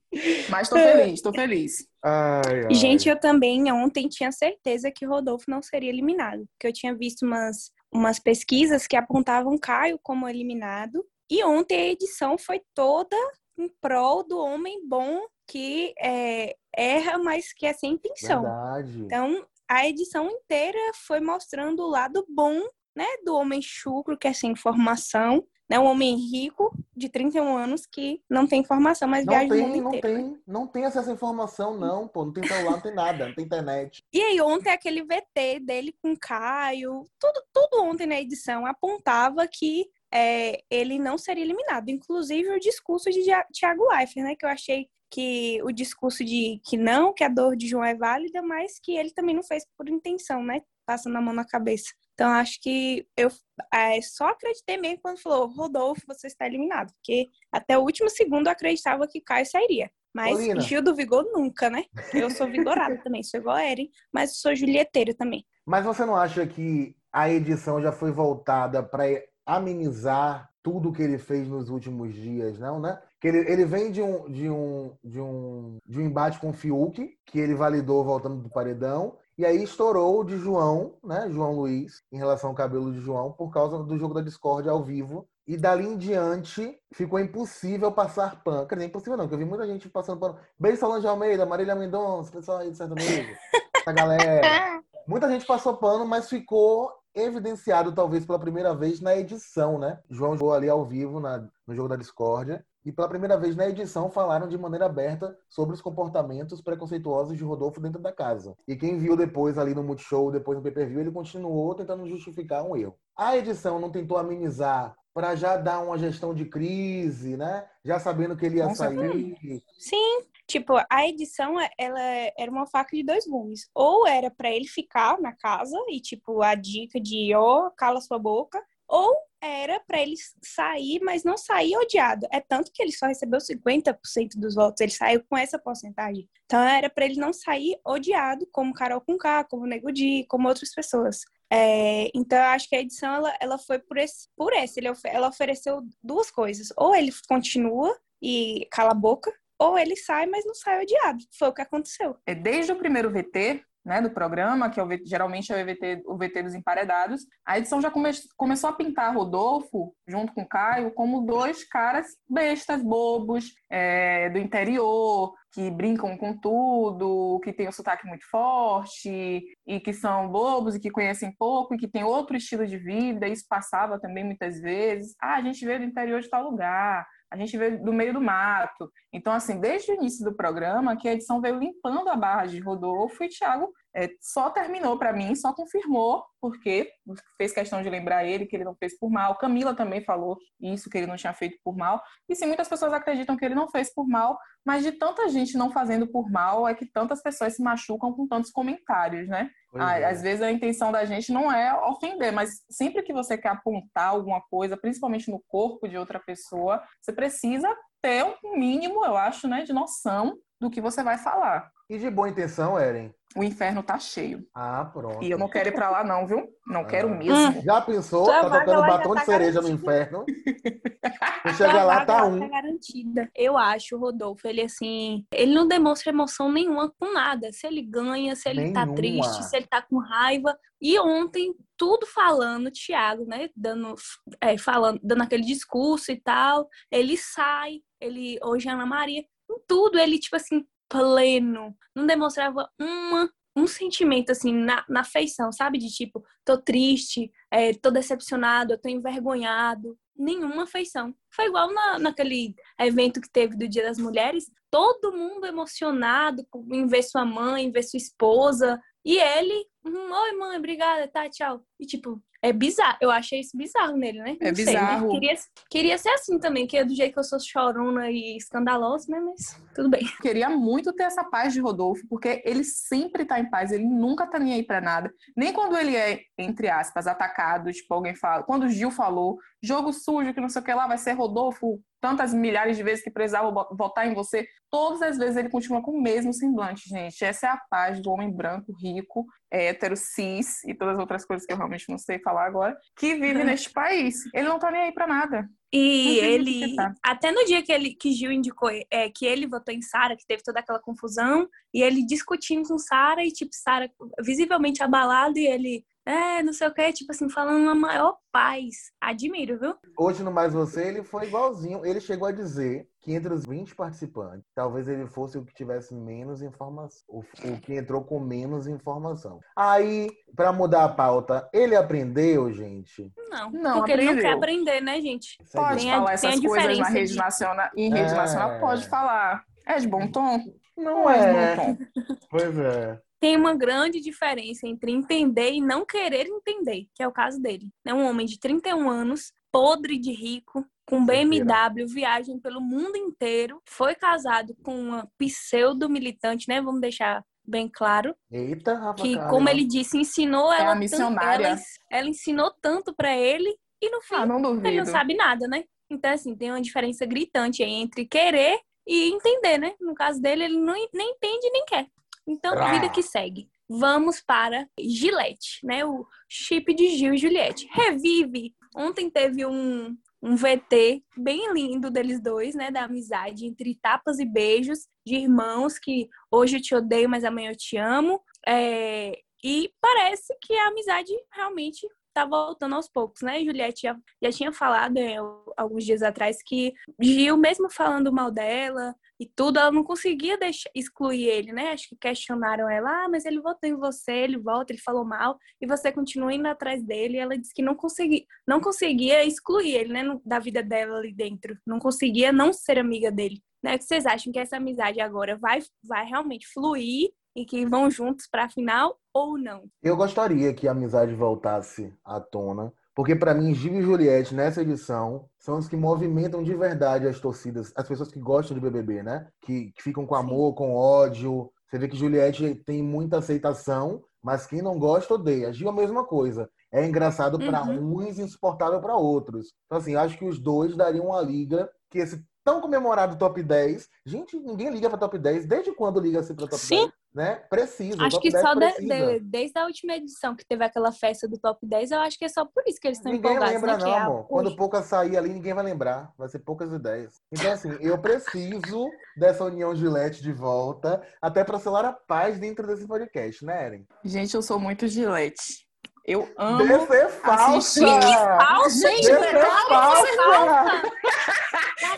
Mas 0.50 0.70
tô 0.70 0.76
feliz, 0.76 1.22
tô 1.22 1.34
feliz. 1.34 1.88
Ai, 2.04 2.66
ai. 2.66 2.74
Gente, 2.74 3.10
eu 3.10 3.20
também 3.20 3.72
ontem 3.72 4.08
tinha 4.08 4.32
certeza 4.32 4.92
que 4.92 5.06
Rodolfo 5.06 5.46
não 5.50 5.62
seria 5.62 5.90
eliminado. 5.90 6.46
Porque 6.54 6.68
eu 6.68 6.74
tinha 6.74 6.96
visto 6.96 7.26
umas, 7.26 7.72
umas 7.92 8.20
pesquisas 8.20 8.88
que 8.88 8.96
apontavam 8.96 9.58
Caio 9.58 10.00
como 10.02 10.28
eliminado. 10.28 11.06
E 11.30 11.44
ontem 11.44 11.82
a 11.82 11.92
edição 11.92 12.38
foi 12.38 12.62
toda 12.74 13.18
em 13.58 13.70
prol 13.82 14.26
do 14.26 14.40
homem 14.40 14.88
bom 14.88 15.20
que 15.48 15.94
é, 16.00 16.56
erra, 16.76 17.18
mas 17.18 17.54
que 17.54 17.66
é 17.66 17.74
sem 17.74 17.94
intenção. 17.94 18.42
Verdade. 18.42 19.00
Então, 19.02 19.48
a 19.68 19.88
edição 19.88 20.30
inteira 20.30 20.80
foi 20.94 21.20
mostrando 21.20 21.84
o 21.84 21.90
lado 21.90 22.26
bom, 22.30 22.60
né, 22.96 23.06
do 23.24 23.36
homem 23.36 23.62
chucro, 23.62 24.18
que 24.18 24.28
é 24.28 24.34
sem 24.34 24.56
formação, 24.56 25.46
né, 25.70 25.78
um 25.78 25.86
homem 25.86 26.16
rico 26.16 26.74
de 26.96 27.10
31 27.10 27.56
anos 27.56 27.86
que 27.86 28.22
não 28.30 28.48
tem 28.48 28.64
formação, 28.64 29.08
mas 29.08 29.26
Não 29.26 29.34
viaja 29.34 29.48
o 29.48 29.50
tem, 29.50 29.68
mundo 29.68 29.82
não 29.84 29.90
inteiro. 29.90 30.08
tem, 30.08 30.42
não 30.48 30.68
tem 30.68 30.86
acesso 30.86 31.10
à 31.10 31.14
informação, 31.14 31.78
não, 31.78 32.08
pô. 32.08 32.26
Não 32.26 32.34
tem 32.34 32.48
celular, 32.48 32.72
não 32.72 32.82
tem 32.82 32.94
nada, 32.94 33.28
não 33.28 33.36
tem 33.36 33.46
internet. 33.46 34.04
E 34.14 34.22
aí, 34.22 34.42
ontem, 34.42 34.72
aquele 34.72 35.04
VT 35.04 35.60
dele 35.62 35.94
com 36.02 36.14
o 36.14 36.20
Caio, 36.20 37.06
tudo, 37.20 37.44
tudo 37.54 37.84
ontem 37.84 38.08
na 38.08 38.20
edição 38.20 38.66
apontava 38.66 39.46
que 39.48 39.86
é, 40.12 40.62
ele 40.72 40.98
não 40.98 41.18
seria 41.18 41.44
eliminado. 41.44 41.90
Inclusive, 41.90 42.50
o 42.50 42.60
discurso 42.60 43.12
de 43.12 43.26
Thiago 43.54 43.90
Leifert, 43.90 44.26
né, 44.26 44.36
que 44.36 44.46
eu 44.46 44.50
achei 44.50 44.90
que 45.12 45.62
o 45.64 45.72
discurso 45.72 46.24
de 46.24 46.60
que 46.66 46.78
não, 46.78 47.14
que 47.14 47.24
a 47.24 47.30
dor 47.30 47.56
de 47.56 47.68
João 47.68 47.84
é 47.84 47.96
válida, 47.96 48.42
mas 48.42 48.80
que 48.80 48.98
ele 48.98 49.12
também 49.12 49.36
não 49.36 49.44
fez 49.44 49.66
por 49.78 49.88
intenção, 49.90 50.44
né? 50.44 50.62
Passando 50.86 51.18
a 51.18 51.22
mão 51.22 51.34
na 51.34 51.46
cabeça. 51.46 51.94
Então, 52.14 52.32
acho 52.32 52.60
que 52.62 53.06
eu 53.16 53.30
é, 53.72 54.02
só 54.02 54.30
acreditei 54.30 54.78
mesmo 54.78 55.00
quando 55.04 55.22
falou, 55.22 55.48
Rodolfo, 55.48 56.02
você 56.08 56.28
está 56.28 56.48
eliminado. 56.48 56.92
Porque 56.94 57.28
até 57.52 57.78
o 57.78 57.82
último 57.82 58.10
segundo 58.10 58.48
eu 58.48 58.52
acreditava 58.52 59.08
que 59.08 59.22
Caio 59.22 59.46
sairia. 59.46 59.92
Mas 60.16 60.32
Paulina. 60.32 60.62
Gil 60.62 60.82
do 60.82 60.96
Vigor 60.96 61.30
nunca, 61.32 61.70
né? 61.70 61.86
Eu 62.12 62.32
sou 62.32 62.48
vigorada 62.48 62.98
também, 63.04 63.22
sou 63.22 63.40
igual 63.40 63.58
a 63.58 63.64
Eren, 63.64 63.90
mas 64.12 64.40
sou 64.40 64.56
julieteira 64.56 65.14
também. 65.14 65.46
Mas 65.64 65.86
você 65.86 66.06
não 66.06 66.16
acha 66.16 66.48
que 66.48 66.96
a 67.14 67.30
edição 67.30 67.80
já 67.80 67.92
foi 67.92 68.12
voltada 68.12 68.82
para 68.82 69.04
amenizar 69.46 70.50
tudo 70.68 70.92
que 70.92 71.02
ele 71.02 71.18
fez 71.18 71.48
nos 71.48 71.70
últimos 71.70 72.14
dias, 72.14 72.60
não, 72.60 72.78
né? 72.78 73.00
Que 73.22 73.30
ele, 73.30 73.50
ele 73.50 73.64
vem 73.64 73.90
de 73.90 74.02
um, 74.02 74.30
de, 74.30 74.50
um, 74.50 74.92
de, 75.02 75.22
um, 75.22 75.78
de 75.88 75.98
um 75.98 76.02
embate 76.02 76.42
com 76.42 76.50
o 76.50 76.54
Fiuk, 76.54 77.10
que 77.26 77.40
ele 77.40 77.56
validou 77.56 78.04
voltando 78.04 78.42
do 78.42 78.50
paredão, 78.50 79.16
e 79.38 79.46
aí 79.46 79.64
estourou 79.64 80.20
o 80.20 80.24
de 80.26 80.38
João, 80.38 80.96
né? 81.02 81.30
João 81.32 81.54
Luiz, 81.54 82.04
em 82.12 82.18
relação 82.18 82.50
ao 82.50 82.56
cabelo 82.56 82.92
de 82.92 83.00
João, 83.00 83.32
por 83.32 83.50
causa 83.50 83.82
do 83.82 83.98
jogo 83.98 84.14
da 84.14 84.20
Discord 84.20 84.68
ao 84.68 84.84
vivo. 84.84 85.26
E 85.48 85.56
dali 85.56 85.88
em 85.88 85.98
diante 85.98 86.78
ficou 86.94 87.18
impossível 87.18 87.90
passar 87.90 88.44
pano. 88.44 88.68
Quer 88.68 88.76
dizer, 88.76 88.88
impossível 88.88 89.16
não, 89.16 89.24
porque 89.24 89.36
eu 89.36 89.40
vi 89.40 89.46
muita 89.46 89.66
gente 89.66 89.88
passando 89.88 90.20
pano. 90.20 90.38
Beijo 90.60 90.82
Solange 90.82 91.08
Almeida, 91.08 91.46
Marília 91.46 91.76
Mendonça, 91.76 92.30
pessoal 92.30 92.58
aí 92.58 92.70
do 92.70 92.76
sertanejo. 92.76 93.34
Essa 93.74 93.94
galera. 93.94 94.84
Muita 95.08 95.30
gente 95.30 95.46
passou 95.46 95.78
pano, 95.78 96.06
mas 96.06 96.28
ficou 96.28 96.92
evidenciado, 97.20 97.92
talvez 97.94 98.26
pela 98.26 98.40
primeira 98.40 98.74
vez, 98.76 99.02
na 99.02 99.16
edição, 99.16 99.78
né? 99.78 100.00
João 100.10 100.38
jogou 100.38 100.54
ali 100.54 100.70
ao 100.70 100.86
vivo 100.86 101.20
na- 101.20 101.48
no 101.66 101.76
jogo 101.76 101.90
da 101.90 101.96
discórdia. 101.96 102.66
E 102.86 102.92
pela 102.92 103.10
primeira 103.10 103.38
vez 103.38 103.54
na 103.56 103.68
edição 103.68 104.10
falaram 104.10 104.48
de 104.48 104.58
maneira 104.58 104.86
aberta 104.86 105.38
sobre 105.50 105.74
os 105.76 105.82
comportamentos 105.82 106.62
preconceituosos 106.62 107.36
de 107.36 107.44
Rodolfo 107.44 107.82
dentro 107.82 108.02
da 108.02 108.14
casa. 108.14 108.56
E 108.66 108.78
quem 108.78 108.98
viu 108.98 109.18
depois 109.18 109.58
ali 109.58 109.76
no 109.76 109.84
Multishow, 109.84 110.32
depois 110.32 110.58
no 110.58 110.64
pay-per-view, 110.64 111.02
ele 111.02 111.12
continuou 111.12 111.76
tentando 111.76 112.08
justificar 112.08 112.64
um 112.64 112.78
erro. 112.78 112.96
A 113.18 113.36
edição 113.36 113.78
não 113.78 113.90
tentou 113.90 114.18
amenizar 114.18 114.96
para 115.14 115.36
já 115.36 115.58
dar 115.58 115.80
uma 115.80 115.98
gestão 115.98 116.34
de 116.34 116.46
crise, 116.46 117.36
né? 117.36 117.66
Já 117.84 118.00
sabendo 118.00 118.38
que 118.38 118.46
ele 118.46 118.58
ia 118.60 118.68
Com 118.68 118.76
sair. 118.76 119.62
Sim, 119.78 120.22
tipo, 120.48 120.74
a 120.90 121.08
edição, 121.08 121.56
ela 121.78 122.02
era 122.38 122.50
uma 122.50 122.66
faca 122.66 122.96
de 122.96 123.04
dois 123.04 123.28
gumes. 123.28 123.70
Ou 123.76 124.08
era 124.08 124.32
pra 124.32 124.50
ele 124.50 124.68
ficar 124.68 125.20
na 125.20 125.34
casa 125.34 125.78
e, 125.90 126.00
tipo, 126.00 126.42
a 126.42 126.56
dica 126.56 127.00
de, 127.00 127.34
ó, 127.36 127.70
cala 127.72 128.02
sua 128.02 128.18
boca. 128.18 128.64
Ou 128.88 129.14
era 129.42 129.80
para 129.82 130.02
ele 130.02 130.16
sair, 130.44 131.00
mas 131.02 131.24
não 131.24 131.38
sair 131.38 131.76
odiado. 131.78 132.28
É 132.32 132.40
tanto 132.40 132.72
que 132.72 132.82
ele 132.82 132.92
só 132.92 133.06
recebeu 133.08 133.40
50% 133.40 134.32
dos 134.38 134.56
votos, 134.56 134.82
ele 134.82 134.92
saiu 134.92 135.24
com 135.30 135.38
essa 135.38 135.60
porcentagem. 135.60 136.28
Então 136.46 136.62
era 136.62 136.90
para 136.90 137.06
ele 137.06 137.20
não 137.20 137.32
sair 137.34 137.80
odiado, 137.86 138.48
como 138.52 138.74
Carol 138.74 139.02
Conká, 139.02 139.44
como 139.44 139.68
Nego 139.68 139.92
Di, 139.92 140.26
como 140.28 140.48
outras 140.48 140.74
pessoas. 140.74 141.22
É, 141.52 142.10
então 142.14 142.38
eu 142.38 142.46
acho 142.46 142.68
que 142.68 142.76
a 142.76 142.82
edição 142.82 143.14
ela, 143.14 143.38
ela 143.40 143.58
foi 143.58 143.80
por 143.80 143.98
esse, 143.98 144.28
por 144.36 144.52
esse 144.54 144.80
ele, 144.80 144.90
ela 145.06 145.30
ofereceu 145.30 145.82
duas 146.02 146.32
coisas. 146.32 146.74
Ou 146.76 146.96
ele 146.96 147.12
continua 147.28 147.96
e 148.22 148.68
cala 148.72 148.92
a 148.92 148.96
boca, 148.96 149.32
ou 149.60 149.78
ele 149.78 149.96
sai, 149.96 150.26
mas 150.26 150.46
não 150.46 150.54
sai 150.54 150.84
odiado. 150.84 151.20
Foi 151.38 151.50
o 151.50 151.54
que 151.54 151.62
aconteceu. 151.62 152.16
É 152.26 152.36
desde 152.36 152.72
o 152.72 152.78
primeiro 152.78 153.12
VT, 153.12 153.64
né, 153.88 154.02
do 154.02 154.12
programa, 154.12 154.70
que 154.70 154.80
é 154.82 154.84
o, 154.84 154.88
geralmente 155.06 155.52
é 155.52 155.64
o 155.64 155.66
VT, 155.66 156.04
o 156.06 156.18
VT 156.18 156.44
dos 156.44 156.54
emparedados, 156.54 157.22
a 157.46 157.58
edição 157.58 157.82
já 157.82 157.90
come, 157.90 158.12
começou 158.36 158.70
a 158.70 158.74
pintar 158.74 159.16
Rodolfo, 159.16 159.96
junto 160.06 160.34
com 160.34 160.46
Caio, 160.46 160.92
como 160.92 161.26
dois 161.26 161.64
caras 161.64 162.08
bestas, 162.30 162.84
bobos, 162.84 163.54
é, 163.70 164.30
do 164.30 164.40
interior, 164.40 165.34
que 165.54 165.72
brincam 165.72 166.18
com 166.18 166.38
tudo, 166.38 167.40
que 167.44 167.54
tem 167.54 167.68
um 167.68 167.72
sotaque 167.72 168.06
muito 168.06 168.28
forte, 168.30 169.44
e 169.66 169.80
que 169.80 169.94
são 169.94 170.30
bobos 170.30 170.76
e 170.76 170.80
que 170.80 170.92
conhecem 170.92 171.34
pouco, 171.38 171.74
e 171.74 171.78
que 171.78 171.88
tem 171.88 172.04
outro 172.04 172.36
estilo 172.38 172.66
de 172.66 172.78
vida. 172.78 173.28
Isso 173.28 173.46
passava 173.50 174.00
também 174.00 174.24
muitas 174.24 174.60
vezes. 174.60 175.16
Ah, 175.22 175.36
a 175.36 175.42
gente 175.42 175.66
veio 175.66 175.80
do 175.80 175.86
interior 175.86 176.22
de 176.22 176.30
tal 176.30 176.44
lugar 176.44 177.06
a 177.30 177.36
gente 177.36 177.58
veio 177.58 177.84
do 177.84 177.92
meio 177.92 178.14
do 178.14 178.22
mato. 178.22 178.92
Então, 179.12 179.34
assim, 179.34 179.60
desde 179.60 179.92
o 179.92 179.96
início 179.96 180.24
do 180.24 180.36
programa, 180.36 180.96
que 180.96 181.08
a 181.08 181.14
edição 181.14 181.42
veio 181.42 181.60
limpando 181.60 182.10
a 182.10 182.16
barra 182.16 182.46
de 182.46 182.60
Rodolfo 182.60 183.24
e 183.24 183.30
Thiago 183.30 183.72
é, 183.96 184.10
só 184.22 184.50
terminou 184.50 184.98
para 184.98 185.14
mim, 185.14 185.36
só 185.36 185.54
confirmou, 185.54 186.24
porque 186.40 186.90
fez 187.38 187.52
questão 187.52 187.82
de 187.82 187.90
lembrar 187.90 188.26
ele 188.26 188.46
que 188.46 188.56
ele 188.56 188.64
não 188.64 188.76
fez 188.76 188.98
por 188.98 189.10
mal. 189.10 189.38
Camila 189.38 189.76
também 189.76 190.04
falou 190.04 190.38
isso, 190.62 190.90
que 190.90 190.98
ele 190.98 191.08
não 191.08 191.16
tinha 191.16 191.34
feito 191.34 191.58
por 191.64 191.76
mal. 191.76 192.02
E 192.30 192.36
sim, 192.36 192.46
muitas 192.46 192.68
pessoas 192.68 192.94
acreditam 192.94 193.36
que 193.36 193.44
ele 193.44 193.56
não 193.56 193.70
fez 193.70 193.94
por 193.94 194.08
mal, 194.08 194.38
mas 194.66 194.84
de 194.84 194.92
tanta 194.92 195.28
gente 195.30 195.58
não 195.58 195.72
fazendo 195.72 196.08
por 196.08 196.30
mal, 196.30 196.68
é 196.68 196.76
que 196.76 196.86
tantas 196.86 197.24
pessoas 197.24 197.56
se 197.56 197.64
machucam 197.64 198.14
com 198.14 198.28
tantos 198.28 198.52
comentários, 198.52 199.28
né? 199.28 199.50
É. 199.76 200.06
Às 200.06 200.22
vezes 200.22 200.42
a 200.42 200.52
intenção 200.52 200.92
da 200.92 201.06
gente 201.06 201.32
não 201.32 201.52
é 201.52 201.74
ofender, 201.88 202.32
mas 202.32 202.64
sempre 202.70 203.04
que 203.04 203.14
você 203.14 203.38
quer 203.38 203.50
apontar 203.50 204.10
alguma 204.10 204.42
coisa, 204.42 204.78
principalmente 204.78 205.30
no 205.30 205.42
corpo 205.48 205.88
de 205.88 205.98
outra 205.98 206.20
pessoa, 206.20 206.82
você 207.02 207.12
precisa 207.12 207.76
ter 208.02 208.24
um 208.44 208.58
mínimo, 208.58 209.04
eu 209.06 209.18
acho, 209.18 209.48
né, 209.48 209.64
de 209.64 209.74
noção 209.74 210.38
do 210.60 210.70
que 210.70 210.82
você 210.82 211.04
vai 211.04 211.18
falar. 211.18 211.70
E 211.90 211.98
de 211.98 212.10
boa 212.10 212.28
intenção, 212.28 212.78
Eren? 212.78 213.14
O 213.34 213.44
inferno 213.44 213.82
tá 213.82 213.98
cheio. 213.98 214.46
Ah, 214.54 214.84
pronto. 214.84 215.24
E 215.24 215.32
eu 215.32 215.38
não 215.38 215.48
quero 215.48 215.70
ir 215.70 215.72
pra 215.72 215.90
lá, 215.90 216.04
não, 216.04 216.28
viu? 216.28 216.50
Não 216.66 216.82
ah. 216.82 216.86
quero 216.86 217.10
mesmo. 217.10 217.62
Já 217.62 217.80
pensou? 217.80 218.26
Tua 218.26 218.42
tá 218.42 218.60
tocando 218.60 218.82
batom 218.82 219.14
tá 219.14 219.20
de 219.20 219.26
cereja 219.26 219.62
garantida. 219.62 219.62
no 219.62 219.70
inferno. 219.70 220.26
Você 221.46 221.56
chega 221.56 221.84
lá, 221.84 222.06
tá 222.06 222.26
um. 222.26 222.40
Tá 222.40 222.48
garantida. 222.48 223.30
Eu 223.34 223.58
acho, 223.58 223.98
Rodolfo, 223.98 224.48
ele 224.48 224.62
assim. 224.62 225.26
Ele 225.32 225.54
não 225.54 225.66
demonstra 225.66 226.12
emoção 226.12 226.52
nenhuma 226.52 226.92
com 227.00 227.14
nada. 227.14 227.52
Se 227.54 227.68
ele 227.68 227.82
ganha, 227.82 228.36
se 228.36 228.50
ele 228.50 228.72
tá 228.72 228.86
nenhuma. 228.86 228.88
tá 228.88 228.94
triste, 228.94 229.44
se 229.46 229.56
ele 229.56 229.68
tá 229.68 229.82
com 229.82 229.98
raiva. 230.00 230.58
E 230.82 231.00
ontem, 231.00 231.54
tudo 231.78 232.06
falando, 232.06 232.72
Thiago, 232.72 233.26
né? 233.26 233.50
Dando, 233.56 233.96
é, 234.42 234.58
falando, 234.58 235.00
dando 235.02 235.24
aquele 235.24 235.44
discurso 235.44 236.12
e 236.12 236.20
tal. 236.20 236.68
Ele 236.92 237.16
sai, 237.16 237.82
ele. 238.02 238.38
Hoje, 238.44 238.68
Ana 238.68 238.86
Maria 238.86 239.22
em 239.22 239.26
tudo 239.68 239.98
ele, 239.98 240.20
tipo 240.20 240.36
assim, 240.36 240.66
pleno. 240.90 241.76
Não 241.96 242.06
demonstrava 242.06 242.70
uma, 242.80 243.30
um 243.56 243.68
sentimento, 243.68 244.32
assim, 244.32 244.54
na, 244.54 244.86
na 244.88 245.04
feição, 245.04 245.52
sabe? 245.52 245.78
De 245.78 245.90
tipo, 245.90 246.24
tô 246.46 246.58
triste, 246.58 247.32
é, 247.52 247.74
tô 247.74 247.90
decepcionado, 247.90 248.78
tô 248.78 248.90
envergonhado. 248.90 249.98
Nenhuma 250.16 250.66
feição. 250.66 251.14
Foi 251.32 251.46
igual 251.46 251.72
na, 251.72 252.00
naquele 252.00 252.56
evento 252.80 253.22
que 253.22 253.30
teve 253.30 253.56
do 253.56 253.68
Dia 253.68 253.84
das 253.84 253.98
Mulheres. 253.98 254.52
Todo 254.70 255.14
mundo 255.14 255.46
emocionado 255.46 256.46
em 256.72 256.88
ver 256.88 257.04
sua 257.04 257.26
mãe, 257.26 257.66
em 257.66 257.72
ver 257.72 257.84
sua 257.84 257.98
esposa. 257.98 258.80
E 259.06 259.18
ele, 259.18 259.66
oi 259.96 260.32
mãe, 260.34 260.58
obrigada, 260.58 261.08
tá, 261.08 261.30
tchau. 261.30 261.62
E 261.80 261.86
tipo, 261.86 262.22
é 262.42 262.54
bizarro. 262.54 262.98
Eu 263.02 263.10
achei 263.10 263.40
isso 263.40 263.58
bizarro 263.58 263.98
nele, 263.98 264.20
né? 264.20 264.38
É 264.40 264.46
Não 264.48 264.54
bizarro. 264.54 265.10
Queria, 265.10 265.36
queria 265.70 265.98
ser 265.98 266.10
assim 266.10 266.40
também, 266.40 266.68
que 266.68 266.78
é 266.78 266.86
do 266.86 266.96
jeito 266.96 267.14
que 267.14 267.20
eu 267.20 267.24
sou 267.24 267.40
chorona 267.40 268.12
e 268.12 268.38
escandalosa, 268.38 269.06
né? 269.10 269.20
Mas 269.20 269.62
tudo 269.74 269.90
bem. 269.90 270.02
Queria 270.22 270.50
muito 270.50 270.94
ter 270.94 271.04
essa 271.04 271.24
paz 271.24 271.54
de 271.54 271.60
Rodolfo, 271.60 272.06
porque 272.08 272.42
ele 272.46 272.64
sempre 272.64 273.26
tá 273.26 273.40
em 273.40 273.50
paz, 273.50 273.72
ele 273.72 273.86
nunca 273.86 274.28
tá 274.28 274.38
nem 274.38 274.54
aí 274.54 274.64
pra 274.64 274.80
nada. 274.80 275.12
Nem 275.36 275.52
quando 275.52 275.78
ele 275.78 275.96
é, 275.96 276.22
entre 276.38 276.70
aspas, 276.70 277.08
atacado, 277.08 277.72
tipo, 277.72 277.94
alguém 277.94 278.16
fala. 278.16 278.44
Quando 278.44 278.64
o 278.64 278.70
Gil 278.70 278.92
falou, 278.92 279.38
jogo 279.62 279.92
sujo, 279.92 280.34
que 280.34 280.42
não 280.42 280.50
sei 280.50 280.62
o 280.62 280.66
que 280.66 280.74
lá, 280.74 280.88
vai 280.88 280.98
ser 280.98 281.14
Rodolfo 281.14 281.82
tantas 282.00 282.34
milhares 282.34 282.78
de 282.78 282.84
vezes 282.84 283.04
que 283.04 283.10
precisava 283.10 283.52
votar 283.72 284.08
em 284.08 284.14
você, 284.14 284.48
todas 284.70 285.02
as 285.02 285.18
vezes 285.18 285.36
ele 285.36 285.50
continua 285.50 285.82
com 285.82 285.92
o 285.92 286.02
mesmo 286.02 286.32
semblante, 286.32 286.88
gente. 286.88 287.24
Essa 287.26 287.48
é 287.48 287.50
a 287.50 287.62
paz 287.70 288.00
do 288.00 288.12
homem 288.12 288.32
branco, 288.32 288.72
rico, 288.80 289.26
hétero, 289.52 289.96
cis 289.96 290.64
e 290.66 290.74
todas 290.74 290.96
as 290.96 291.00
outras 291.00 291.26
coisas 291.26 291.46
que 291.46 291.54
eu 291.54 291.58
realmente 291.58 291.90
não 291.90 291.98
sei 291.98 292.20
falar 292.20 292.46
agora, 292.46 292.78
que 292.96 293.16
vive 293.16 293.44
neste 293.44 293.70
país. 293.72 294.24
Ele 294.34 294.48
não 294.48 294.60
tá 294.60 294.72
nem 294.72 294.82
aí 294.82 294.92
pra 294.92 295.08
nada. 295.08 295.50
E 295.72 296.20
ele, 296.20 296.76
até 297.04 297.32
no 297.32 297.44
dia 297.44 297.62
que 297.62 297.72
ele 297.74 297.94
que 297.94 298.14
Gil 298.14 298.32
indicou 298.32 298.70
é, 298.90 299.10
que 299.10 299.26
ele 299.26 299.48
votou 299.48 299.74
em 299.74 299.82
Sara, 299.82 300.16
que 300.16 300.26
teve 300.26 300.42
toda 300.42 300.62
aquela 300.62 300.80
confusão, 300.80 301.48
e 301.74 301.82
ele 301.82 302.06
discutindo 302.06 302.68
com 302.68 302.78
Sara 302.78 303.24
e 303.24 303.32
tipo 303.32 303.52
Sara 303.54 303.90
visivelmente 304.24 304.82
abalado 304.82 305.38
e 305.38 305.46
ele 305.46 305.84
é, 306.08 306.42
não 306.42 306.54
sei 306.54 306.70
o 306.70 306.74
que, 306.74 306.94
tipo 306.94 307.12
assim, 307.12 307.28
falando 307.28 307.64
uma 307.64 307.76
maior 307.76 308.16
paz. 308.32 308.94
Admiro, 309.02 309.60
viu? 309.60 309.76
Hoje 309.98 310.24
no 310.24 310.32
Mais 310.32 310.54
Você 310.54 310.88
ele 310.88 311.04
foi 311.04 311.26
igualzinho. 311.28 311.86
Ele 311.86 312.00
chegou 312.00 312.30
a 312.30 312.32
dizer 312.32 312.88
que 313.02 313.14
entre 313.14 313.34
os 313.34 313.46
20 313.46 313.76
participantes, 313.76 314.50
talvez 314.56 314.88
ele 314.88 315.06
fosse 315.06 315.38
o 315.38 315.44
que 315.44 315.54
tivesse 315.54 315.94
menos 315.94 316.42
informação, 316.42 317.04
o, 317.10 317.20
o 317.20 317.60
que 317.60 317.76
entrou 317.76 318.06
com 318.06 318.22
menos 318.22 318.68
informação. 318.68 319.42
Aí, 319.54 320.10
para 320.34 320.54
mudar 320.54 320.86
a 320.86 320.90
pauta, 320.90 321.50
ele 321.52 321.76
aprendeu, 321.76 322.54
gente? 322.54 323.12
Não, 323.30 323.52
não 323.52 323.74
porque 323.80 323.92
aprendeu. 323.92 324.14
ele 324.14 324.22
não 324.24 324.30
quer 324.30 324.38
aprender, 324.38 324.82
né, 324.82 325.02
gente? 325.02 325.38
Pode 325.54 325.82
tem 325.82 325.92
falar 325.92 326.10
a, 326.10 326.14
essas 326.14 326.40
coisas 326.40 326.80
na 326.80 326.88
rede 326.88 327.12
de... 327.12 327.18
nacional, 327.18 327.70
em 327.76 327.90
rede 327.90 328.14
é... 328.14 328.16
nacional, 328.16 328.60
pode 328.62 328.88
falar. 328.88 329.44
É 329.66 329.78
de 329.78 329.88
bom 329.90 330.10
tom? 330.10 330.40
Não, 330.78 331.04
não 331.04 331.10
é. 331.10 331.20
é 331.20 331.56
de 331.56 331.58
bom 331.58 331.76
tom. 331.76 332.18
Pois 332.30 332.58
é 332.58 333.02
tem 333.20 333.36
uma 333.36 333.56
grande 333.56 334.00
diferença 334.00 334.68
entre 334.68 334.92
entender 334.92 335.52
e 335.52 335.62
não 335.62 335.86
querer 335.86 336.28
entender, 336.28 336.88
que 336.94 337.02
é 337.02 337.08
o 337.08 337.12
caso 337.12 337.42
dele. 337.42 337.72
É 337.86 337.94
um 337.94 338.06
homem 338.06 338.26
de 338.26 338.40
31 338.40 338.90
anos, 338.90 339.32
podre 339.52 339.98
de 339.98 340.12
rico, 340.12 340.66
com 340.86 341.06
BMW, 341.06 341.86
viagem 341.86 342.40
pelo 342.40 342.62
mundo 342.62 342.96
inteiro, 342.96 343.62
foi 343.66 343.94
casado 343.94 344.56
com 344.64 344.74
uma 344.80 345.12
pseudo-militante, 345.18 346.48
né? 346.48 346.62
Vamos 346.62 346.80
deixar 346.80 347.24
bem 347.44 347.68
claro. 347.68 348.16
Eita, 348.32 348.74
Rafa, 348.74 349.02
que, 349.02 349.18
como 349.30 349.50
ele 349.50 349.66
disse, 349.66 349.98
ensinou 349.98 350.52
é 350.54 350.62
ela, 350.62 350.76
missionária. 350.76 351.48
Ela, 351.48 351.60
ela, 351.92 352.10
ensinou 352.10 352.52
tanto 352.62 352.94
para 352.94 353.16
ele 353.16 353.54
e 353.82 353.90
no 353.90 354.02
fim 354.02 354.16
ah, 354.16 354.26
não 354.26 354.66
ele 354.66 354.78
não 354.78 354.86
sabe 354.86 355.14
nada, 355.14 355.48
né? 355.48 355.64
Então, 355.90 356.12
assim, 356.12 356.36
tem 356.36 356.52
uma 356.52 356.62
diferença 356.62 357.06
gritante 357.06 357.64
entre 357.64 358.06
querer 358.06 358.60
e 358.86 359.10
entender, 359.12 359.58
né? 359.58 359.74
No 359.80 359.94
caso 359.94 360.22
dele, 360.22 360.46
ele 360.46 360.58
não, 360.58 360.74
nem 360.94 361.12
entende 361.12 361.50
nem 361.52 361.66
quer. 361.66 361.88
Então, 362.28 362.54
ah. 362.58 362.72
vida 362.72 362.90
que 362.90 363.02
segue. 363.02 363.50
Vamos 363.70 364.22
para 364.22 364.68
Gillette, 364.80 365.60
né? 365.64 365.86
O 365.86 366.06
chip 366.30 366.74
de 366.74 366.90
Gil 366.90 367.14
e 367.14 367.18
Juliette. 367.18 367.68
Revive. 367.72 368.54
Ontem 368.76 369.10
teve 369.10 369.46
um, 369.46 369.96
um 370.22 370.36
VT 370.36 371.04
bem 371.18 371.54
lindo 371.54 371.90
deles 371.90 372.22
dois, 372.22 372.56
né? 372.56 372.72
Da 372.72 372.84
amizade 372.84 373.46
entre 373.46 373.76
tapas 373.82 374.20
e 374.20 374.26
beijos 374.26 374.88
de 375.06 375.16
irmãos 375.16 375.78
que 375.80 376.08
hoje 376.32 376.58
eu 376.58 376.62
te 376.62 376.76
odeio, 376.76 377.10
mas 377.10 377.24
amanhã 377.24 377.52
eu 377.52 377.58
te 377.58 377.78
amo. 377.78 378.22
É, 378.46 379.20
e 379.44 379.72
parece 379.80 380.36
que 380.42 380.54
a 380.54 380.68
amizade 380.68 381.14
realmente 381.32 381.88
tá 382.18 382.26
voltando 382.26 382.76
aos 382.76 382.90
poucos, 382.90 383.22
né? 383.22 383.44
Juliette 383.44 383.82
já, 383.84 383.98
já 384.22 384.32
tinha 384.32 384.52
falado 384.52 384.98
é, 384.98 385.18
alguns 385.56 385.86
dias 385.86 386.02
atrás 386.02 386.38
que 386.44 386.74
Gil, 387.00 387.38
mesmo 387.38 387.70
falando 387.70 388.12
mal 388.12 388.32
dela, 388.32 388.96
e 389.20 389.26
tudo, 389.26 389.60
ela 389.60 389.72
não 389.72 389.84
conseguia 389.84 390.38
deixar, 390.38 390.70
excluir 390.74 391.26
ele, 391.26 391.52
né? 391.52 391.72
Acho 391.72 391.90
que 391.90 391.96
questionaram 391.96 392.70
ela, 392.70 393.06
ah, 393.06 393.10
mas 393.10 393.26
ele 393.26 393.40
votou 393.40 393.70
em 393.70 393.76
você, 393.76 394.12
ele 394.12 394.38
volta, 394.38 394.72
ele 394.74 394.82
falou 394.82 395.06
mal, 395.06 395.38
e 395.62 395.68
você 395.68 395.92
continua 395.92 396.34
indo 396.34 396.48
atrás 396.48 396.84
dele. 396.84 397.18
Ela 397.18 397.38
disse 397.38 397.54
que 397.54 397.62
não 397.62 397.76
conseguia, 397.76 398.24
não 398.48 398.60
conseguia 398.60 399.24
excluir 399.24 399.76
ele, 399.76 399.94
né, 399.94 400.20
da 400.26 400.40
vida 400.40 400.64
dela 400.64 400.98
ali 400.98 401.14
dentro. 401.14 401.58
Não 401.66 401.80
conseguia 401.80 402.32
não 402.32 402.52
ser 402.52 402.80
amiga 402.80 403.12
dele. 403.12 403.42
Né? 403.64 403.76
O 403.76 403.78
que 403.78 403.86
vocês 403.86 404.06
acham 404.06 404.32
que 404.32 404.40
essa 404.40 404.58
amizade 404.58 405.02
agora 405.02 405.38
vai, 405.38 405.60
vai 405.84 406.06
realmente 406.06 406.48
fluir 406.54 407.10
e 407.38 407.46
que 407.46 407.66
vão 407.66 407.90
juntos 407.90 408.28
para 408.28 408.46
a 408.46 408.50
final 408.50 409.00
ou 409.14 409.38
não? 409.38 409.64
Eu 409.82 409.96
gostaria 409.96 410.54
que 410.54 410.68
a 410.68 410.72
amizade 410.72 411.14
voltasse 411.14 411.94
à 412.04 412.20
tona 412.20 412.74
porque, 412.98 413.16
para 413.16 413.32
mim, 413.36 413.54
Gil 413.54 413.76
e 413.76 413.84
Juliette, 413.84 414.34
nessa 414.34 414.64
edição, 414.64 415.30
são 415.38 415.60
os 415.60 415.68
que 415.68 415.78
movimentam 415.78 416.42
de 416.42 416.56
verdade 416.56 417.08
as 417.08 417.20
torcidas, 417.20 417.72
as 417.76 417.88
pessoas 417.88 418.12
que 418.12 418.20
gostam 418.20 418.56
de 418.56 418.60
BBB, 418.60 419.04
né? 419.04 419.28
Que, 419.40 419.72
que 419.74 419.84
ficam 419.84 420.04
com 420.04 420.16
amor, 420.16 420.50
Sim. 420.50 420.56
com 420.56 420.74
ódio. 420.74 421.52
Você 421.70 421.78
vê 421.78 421.88
que 421.88 421.96
Juliette 421.96 422.56
tem 422.66 422.82
muita 422.82 423.20
aceitação, 423.20 424.04
mas 424.20 424.48
quem 424.48 424.64
não 424.64 424.80
gosta, 424.80 425.14
odeia. 425.14 425.54
Gil 425.54 425.68
é 425.68 425.70
a 425.70 425.76
mesma 425.76 426.06
coisa. 426.06 426.50
é 426.72 426.88
engraçado 426.88 427.38
para 427.38 427.66
uhum. 427.66 427.98
uns 428.00 428.18
e 428.18 428.24
insuportável 428.24 428.82
para 428.82 428.96
outros. 428.96 429.54
Então, 429.68 429.78
assim, 429.78 429.96
acho 429.96 430.18
que 430.18 430.26
os 430.26 430.40
dois 430.40 430.76
dariam 430.76 431.06
uma 431.06 431.22
liga 431.22 431.70
que 431.92 432.00
esse 432.00 432.26
tão 432.44 432.62
comemorado 432.62 433.16
top 433.18 433.44
10. 433.44 433.90
Gente, 434.06 434.40
ninguém 434.40 434.72
liga 434.72 434.90
para 434.90 434.98
top 434.98 435.20
10. 435.20 435.46
Desde 435.46 435.72
quando 435.72 436.00
liga-se 436.00 436.34
para 436.34 436.48
top 436.48 436.64
Sim. 436.64 436.78
10? 436.78 436.92
Né? 437.18 437.42
Precisa. 437.50 438.04
Acho 438.04 438.20
que 438.20 438.30
só 438.30 438.54
de, 438.54 438.74
de, 438.78 439.20
desde 439.22 439.58
a 439.58 439.66
última 439.66 439.96
edição 439.96 440.36
que 440.36 440.46
teve 440.46 440.64
aquela 440.64 440.92
festa 440.92 441.28
do 441.28 441.36
top 441.40 441.66
10, 441.66 441.90
eu 441.90 442.00
acho 442.02 442.16
que 442.16 442.26
é 442.26 442.30
só 442.30 442.46
por 442.46 442.62
isso 442.68 442.80
que 442.80 442.88
eles 442.88 443.00
estão 443.00 443.12
empolgados. 443.12 443.54
Ninguém 443.54 443.60
lembra, 443.60 443.78
né? 443.78 443.84
não, 443.84 443.92
é 443.92 443.98
amor. 443.98 444.28
Quando 444.28 444.56
poucas 444.56 444.86
sair 444.86 445.18
ali, 445.18 445.30
ninguém 445.30 445.52
vai 445.52 445.64
lembrar. 445.64 446.14
Vai 446.16 446.30
ser 446.30 446.38
poucas 446.38 446.72
ideias. 446.72 447.16
Então, 447.32 447.52
assim, 447.52 447.76
eu 447.82 447.98
preciso 447.98 448.88
dessa 449.18 449.44
união 449.44 449.76
Gillette 449.76 450.22
de 450.22 450.32
volta, 450.32 451.02
até 451.20 451.44
para 451.44 451.58
selar 451.58 451.86
a 451.86 451.92
paz 451.92 452.38
dentro 452.38 452.68
desse 452.68 452.86
podcast, 452.86 453.44
né, 453.44 453.66
Eren? 453.66 453.88
Gente, 454.06 454.36
eu 454.36 454.44
sou 454.44 454.60
muito 454.60 454.88
Gillette. 454.88 455.66
Eu 456.06 456.30
amo. 456.38 456.68
Descer 456.68 457.10
falsa! 457.10 457.82
Falsa, 457.82 458.90
gente! 458.90 459.08
Descer 459.08 459.46
falsa! 459.68 460.82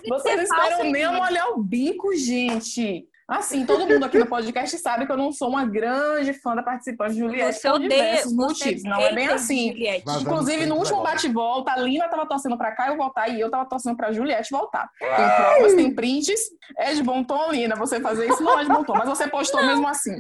Vocês 0.07 0.35
não 0.37 0.43
esperam 0.43 0.83
nem 0.91 1.07
olhar 1.07 1.49
o 1.49 1.61
bico, 1.61 2.15
gente. 2.15 3.05
Assim, 3.29 3.63
todo 3.63 3.87
mundo 3.87 4.03
aqui 4.03 4.17
no 4.17 4.25
podcast 4.25 4.75
sabe 4.79 5.05
que 5.05 5.11
eu 5.11 5.17
não 5.17 5.31
sou 5.31 5.49
uma 5.49 5.63
grande 5.63 6.33
fã 6.33 6.55
da 6.55 6.63
participante 6.63 7.15
Juliette 7.15 7.59
você 7.59 7.69
por 7.69 7.75
odeia, 7.75 7.89
diversos 7.89 8.33
motivos. 8.33 8.83
Não 8.83 8.99
é 8.99 9.13
bem 9.13 9.27
assim. 9.27 9.75
Inclusive, 10.19 10.65
no 10.65 10.75
último 10.75 11.03
bate-volta, 11.03 11.71
a 11.71 11.77
Lina 11.77 12.07
tava 12.09 12.27
torcendo 12.27 12.57
pra 12.57 12.71
Caio 12.71 12.97
voltar 12.97 13.27
e 13.29 13.39
eu 13.39 13.51
tava 13.51 13.69
torcendo 13.69 13.95
pra 13.95 14.11
Juliette 14.11 14.49
voltar. 14.49 14.89
Tem 14.97 15.29
provas, 15.37 15.73
tem 15.75 15.93
prints. 15.93 16.39
É 16.75 16.95
de 16.95 17.03
bom 17.03 17.23
tom, 17.23 17.51
Lina, 17.51 17.75
você 17.75 17.99
fazer 17.99 18.27
isso 18.27 18.41
não 18.41 18.57
é 18.57 18.63
de 18.63 18.69
bom 18.69 18.83
tom, 18.83 18.93
mas 18.97 19.07
você 19.07 19.27
postou 19.27 19.61
não. 19.61 19.67
mesmo 19.67 19.87
assim. 19.87 20.19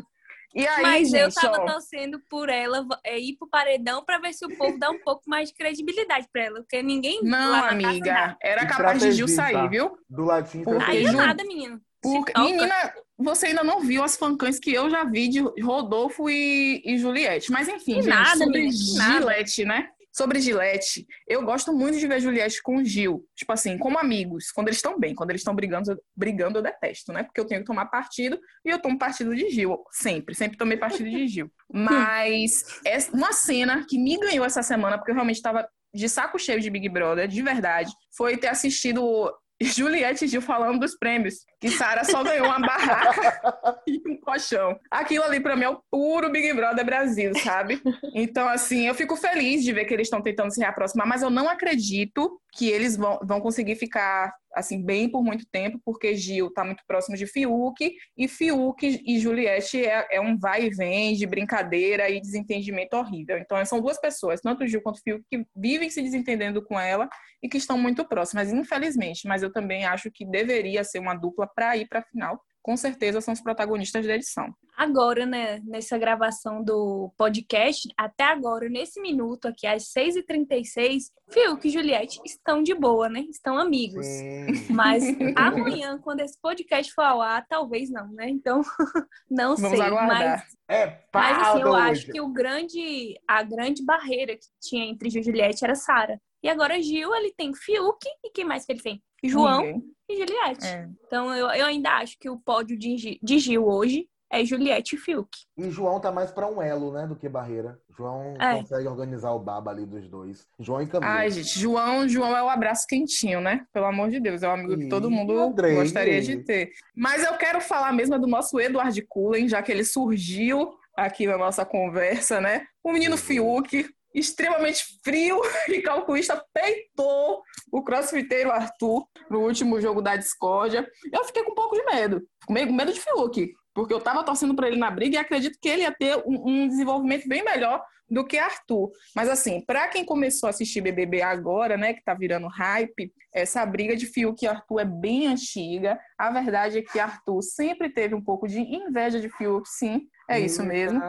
E 0.53 0.67
aí, 0.67 0.81
Mas 0.81 1.09
gente, 1.09 1.21
eu 1.21 1.33
tava 1.33 1.61
ó... 1.61 1.65
torcendo 1.73 2.19
por 2.27 2.49
ela 2.49 2.83
é, 3.03 3.19
ir 3.19 3.37
pro 3.37 3.47
paredão 3.47 4.03
para 4.03 4.17
ver 4.17 4.33
se 4.33 4.43
o 4.45 4.57
povo 4.57 4.79
dá 4.79 4.89
um 4.89 4.99
pouco 4.99 5.21
mais 5.27 5.49
de 5.49 5.55
credibilidade 5.55 6.27
para 6.33 6.43
ela, 6.43 6.59
porque 6.61 6.81
ninguém. 6.81 7.21
Não, 7.23 7.53
amiga, 7.53 8.35
era 8.41 8.65
capaz 8.65 8.99
de 8.99 9.11
Gil 9.11 9.27
sair, 9.27 9.69
viu? 9.69 9.95
Do 10.09 10.25
latim. 10.25 10.63
Porque 10.63 10.89
aí 10.89 11.05
é 11.05 11.11
nada, 11.11 11.43
menino. 11.43 11.79
Porque, 12.01 12.31
menina, 12.39 12.93
você 13.17 13.47
ainda 13.47 13.63
não 13.63 13.81
viu 13.81 14.03
as 14.03 14.15
fancãs 14.15 14.57
que 14.59 14.73
eu 14.73 14.89
já 14.89 15.03
vi 15.03 15.27
de 15.27 15.39
Rodolfo 15.61 16.29
e, 16.29 16.81
e 16.85 16.97
Juliette. 16.97 17.51
Mas 17.51 17.67
enfim, 17.67 17.95
gente, 17.95 18.07
nada, 18.07 18.37
sobre 18.37 18.61
menina, 18.61 19.11
Gillette, 19.11 19.65
né? 19.65 19.89
Sobre 20.11 20.39
Gillette, 20.39 21.05
eu 21.27 21.43
gosto 21.43 21.71
muito 21.71 21.99
de 21.99 22.07
ver 22.07 22.19
Juliette 22.19 22.61
com 22.63 22.83
Gil. 22.83 23.25
Tipo 23.35 23.53
assim, 23.53 23.77
como 23.77 23.99
amigos, 23.99 24.51
quando 24.51 24.67
eles 24.67 24.77
estão 24.77 24.97
bem. 24.97 25.13
Quando 25.13 25.29
eles 25.29 25.41
estão 25.41 25.53
brigando, 25.53 25.97
brigando, 26.15 26.57
eu 26.57 26.63
detesto, 26.63 27.13
né? 27.13 27.23
Porque 27.23 27.39
eu 27.39 27.45
tenho 27.45 27.61
que 27.61 27.67
tomar 27.67 27.85
partido 27.85 28.39
e 28.65 28.69
eu 28.69 28.79
tomo 28.79 28.97
partido 28.97 29.35
de 29.35 29.49
Gil. 29.49 29.77
Sempre, 29.91 30.33
sempre 30.33 30.57
tomei 30.57 30.77
partido 30.77 31.09
de 31.09 31.27
Gil. 31.27 31.51
Mas 31.71 32.63
é 32.85 32.97
uma 33.13 33.33
cena 33.33 33.85
que 33.87 33.99
me 33.99 34.17
ganhou 34.17 34.45
essa 34.45 34.63
semana, 34.63 34.97
porque 34.97 35.11
eu 35.11 35.15
realmente 35.15 35.37
estava 35.37 35.67
de 35.93 36.07
saco 36.07 36.39
cheio 36.39 36.59
de 36.59 36.69
Big 36.69 36.87
Brother, 36.89 37.27
de 37.27 37.41
verdade, 37.41 37.91
foi 38.15 38.37
ter 38.37 38.47
assistido 38.47 39.31
Juliette 39.61 40.27
Gil 40.27 40.41
falando 40.41 40.79
dos 40.79 40.97
prêmios, 40.97 41.45
que 41.59 41.69
Sara 41.69 42.03
só 42.03 42.23
ganhou 42.23 42.47
uma 42.47 42.59
barraca 42.59 43.81
e 43.85 44.01
um 44.07 44.17
colchão. 44.19 44.79
Aquilo 44.89 45.23
ali 45.23 45.39
para 45.39 45.55
mim 45.55 45.63
é 45.63 45.69
o 45.69 45.81
puro 45.91 46.31
Big 46.31 46.53
Brother 46.53 46.85
Brasil, 46.85 47.31
sabe? 47.43 47.81
Então, 48.15 48.47
assim, 48.47 48.87
eu 48.87 48.95
fico 48.95 49.15
feliz 49.15 49.63
de 49.63 49.73
ver 49.73 49.85
que 49.85 49.93
eles 49.93 50.07
estão 50.07 50.21
tentando 50.21 50.53
se 50.53 50.61
reaproximar, 50.61 51.07
mas 51.07 51.21
eu 51.21 51.29
não 51.29 51.49
acredito 51.49 52.39
que 52.53 52.69
eles 52.69 52.95
vão, 52.95 53.19
vão 53.23 53.41
conseguir 53.41 53.75
ficar 53.75 54.33
assim 54.55 54.83
bem 54.83 55.09
por 55.09 55.23
muito 55.23 55.45
tempo, 55.51 55.79
porque 55.83 56.15
Gil 56.15 56.47
está 56.47 56.63
muito 56.63 56.83
próximo 56.87 57.15
de 57.15 57.27
Fiuk 57.27 57.95
e 58.17 58.27
Fiuk 58.27 59.01
e 59.05 59.19
Juliette 59.19 59.85
é, 59.85 60.07
é, 60.11 60.21
um 60.21 60.37
vai 60.37 60.65
e 60.65 60.69
vem 60.69 61.13
de 61.13 61.25
brincadeira 61.25 62.09
e 62.09 62.19
desentendimento 62.19 62.95
horrível. 62.95 63.37
Então 63.37 63.63
são 63.65 63.81
duas 63.81 63.99
pessoas, 63.99 64.41
tanto 64.41 64.67
Gil 64.67 64.81
quanto 64.81 65.01
Fiuk, 65.01 65.23
que 65.29 65.45
vivem 65.55 65.89
se 65.89 66.01
desentendendo 66.01 66.63
com 66.63 66.79
ela 66.79 67.07
e 67.41 67.47
que 67.47 67.57
estão 67.57 67.77
muito 67.77 68.05
próximas, 68.05 68.51
infelizmente. 68.51 69.27
Mas 69.27 69.43
eu 69.43 69.51
também 69.51 69.85
acho 69.85 70.11
que 70.11 70.25
deveria 70.25 70.83
ser 70.83 70.99
uma 70.99 71.13
dupla 71.13 71.47
para 71.47 71.77
ir 71.77 71.87
para 71.87 71.99
a 71.99 72.03
final, 72.03 72.41
com 72.69 72.77
certeza 72.77 73.19
são 73.19 73.33
os 73.33 73.41
protagonistas 73.41 74.05
da 74.05 74.13
edição. 74.13 74.53
Agora, 74.77 75.25
né, 75.25 75.59
nessa 75.65 75.97
gravação 75.97 76.63
do 76.63 77.11
podcast, 77.17 77.89
até 77.97 78.25
agora, 78.25 78.69
nesse 78.69 79.01
minuto 79.01 79.47
aqui, 79.47 79.65
às 79.65 79.85
6h36, 79.85 81.05
Fiuk 81.31 81.67
e 81.67 81.71
Juliette 81.71 82.19
estão 82.23 82.61
de 82.61 82.75
boa, 82.75 83.09
né? 83.09 83.21
Estão 83.21 83.57
amigos. 83.57 84.05
Sim. 84.05 84.67
Mas 84.69 85.03
amanhã, 85.35 85.97
quando 85.97 86.19
esse 86.19 86.39
podcast 86.39 86.93
for 86.93 87.01
ao 87.01 87.23
ar, 87.23 87.43
talvez 87.49 87.89
não, 87.89 88.07
né? 88.11 88.29
Então, 88.29 88.61
não 89.27 89.55
Vamos 89.55 89.71
sei. 89.71 89.81
Aguardar. 89.81 90.45
Mas, 90.67 90.77
é, 90.77 90.87
pá, 91.11 91.21
mas 91.21 91.47
assim, 91.47 91.61
eu 91.61 91.73
acho 91.73 92.05
que 92.11 92.21
o 92.21 92.31
grande, 92.31 93.19
a 93.27 93.41
grande 93.41 93.83
barreira 93.83 94.35
que 94.35 94.45
tinha 94.61 94.85
entre 94.85 95.09
Gil 95.09 95.21
e 95.21 95.25
Juliette 95.25 95.65
era 95.65 95.73
Sara. 95.73 96.21
E 96.43 96.47
agora 96.47 96.79
Gil, 96.79 97.15
ele 97.15 97.33
tem 97.35 97.51
Fiuk 97.51 98.07
e 98.23 98.29
quem 98.29 98.45
mais 98.45 98.63
que 98.63 98.73
ele 98.73 98.81
tem? 98.83 99.01
João 99.27 99.63
Ninguém. 99.63 99.83
e 100.09 100.17
Juliette. 100.17 100.67
É. 100.67 100.89
Então 101.05 101.33
eu, 101.33 101.47
eu 101.47 101.65
ainda 101.65 101.89
acho 101.97 102.17
que 102.19 102.29
o 102.29 102.39
pódio 102.39 102.77
de, 102.77 103.19
de 103.21 103.39
Gil 103.39 103.67
hoje 103.67 104.07
é 104.31 104.45
Juliette 104.45 104.95
e 104.95 104.97
Fiuk. 104.97 105.29
E 105.57 105.69
João 105.71 105.99
tá 105.99 106.11
mais 106.11 106.31
para 106.31 106.47
um 106.47 106.61
elo, 106.61 106.91
né, 106.91 107.07
do 107.07 107.15
que 107.15 107.27
barreira. 107.27 107.79
João 107.97 108.35
é. 108.39 108.59
consegue 108.59 108.87
organizar 108.87 109.31
o 109.31 109.39
baba 109.39 109.71
ali 109.71 109.85
dos 109.85 110.07
dois. 110.07 110.47
João 110.59 110.81
e 110.81 110.87
Camila. 110.87 111.11
Ai, 111.11 111.31
gente, 111.31 111.59
João, 111.59 112.07
João 112.07 112.37
é 112.37 112.43
o 112.43 112.49
abraço 112.49 112.85
quentinho, 112.87 113.41
né? 113.41 113.65
Pelo 113.73 113.87
amor 113.87 114.09
de 114.09 114.19
Deus, 114.19 114.43
é 114.43 114.47
um 114.47 114.53
amigo 114.53 114.73
e 114.73 114.77
que 114.83 114.87
todo 114.87 115.09
mundo 115.09 115.37
Andrei. 115.37 115.75
gostaria 115.75 116.21
de 116.21 116.37
ter. 116.43 116.71
Mas 116.95 117.23
eu 117.23 117.33
quero 117.33 117.59
falar 117.59 117.91
mesmo 117.91 118.19
do 118.19 118.27
nosso 118.27 118.59
Eduardo 118.59 119.01
Cullen, 119.07 119.49
já 119.49 119.61
que 119.61 119.71
ele 119.71 119.83
surgiu 119.83 120.73
aqui 120.95 121.25
na 121.25 121.37
nossa 121.37 121.65
conversa, 121.65 122.39
né? 122.39 122.65
O 122.83 122.93
menino 122.93 123.15
uhum. 123.15 123.21
Fiuk, 123.21 123.89
extremamente 124.13 124.83
frio 125.03 125.39
e 125.69 125.81
calculista, 125.81 126.43
peitou 126.53 127.41
o 127.71 127.83
crossfiteiro 127.83 128.51
Arthur 128.51 129.05
no 129.29 129.41
último 129.41 129.79
jogo 129.79 130.01
da 130.01 130.15
discórdia. 130.15 130.87
Eu 131.11 131.23
fiquei 131.25 131.43
com 131.43 131.51
um 131.51 131.55
pouco 131.55 131.75
de 131.75 131.83
medo, 131.85 132.21
com 132.45 132.53
medo 132.53 132.93
de 132.93 132.99
Fiuk, 132.99 133.53
porque 133.73 133.93
eu 133.93 134.01
tava 134.01 134.23
torcendo 134.23 134.55
para 134.55 134.67
ele 134.67 134.77
na 134.77 134.89
briga 134.89 135.15
e 135.15 135.19
acredito 135.19 135.57
que 135.61 135.69
ele 135.69 135.83
ia 135.83 135.91
ter 135.91 136.17
um, 136.25 136.47
um 136.47 136.67
desenvolvimento 136.67 137.27
bem 137.27 137.43
melhor 137.43 137.83
do 138.09 138.25
que 138.25 138.37
Arthur. 138.37 138.89
Mas 139.15 139.29
assim, 139.29 139.61
para 139.61 139.87
quem 139.87 140.03
começou 140.03 140.47
a 140.47 140.49
assistir 140.49 140.81
BBB 140.81 141.21
agora, 141.21 141.77
né, 141.77 141.93
que 141.93 142.03
tá 142.03 142.15
virando 142.15 142.47
hype, 142.47 143.13
essa 143.31 143.63
briga 143.65 143.95
de 143.95 144.07
Fiuk 144.07 144.43
e 144.43 144.47
Arthur 144.47 144.79
é 144.79 144.85
bem 144.85 145.27
antiga. 145.27 145.99
A 146.17 146.31
verdade 146.31 146.79
é 146.79 146.81
que 146.81 146.99
Arthur 146.99 147.41
sempre 147.43 147.89
teve 147.89 148.15
um 148.15 148.23
pouco 148.23 148.47
de 148.47 148.59
inveja 148.59 149.19
de 149.19 149.29
Fiuk, 149.29 149.69
sim, 149.69 150.07
é 150.27 150.39
isso 150.39 150.63
mesmo 150.63 150.99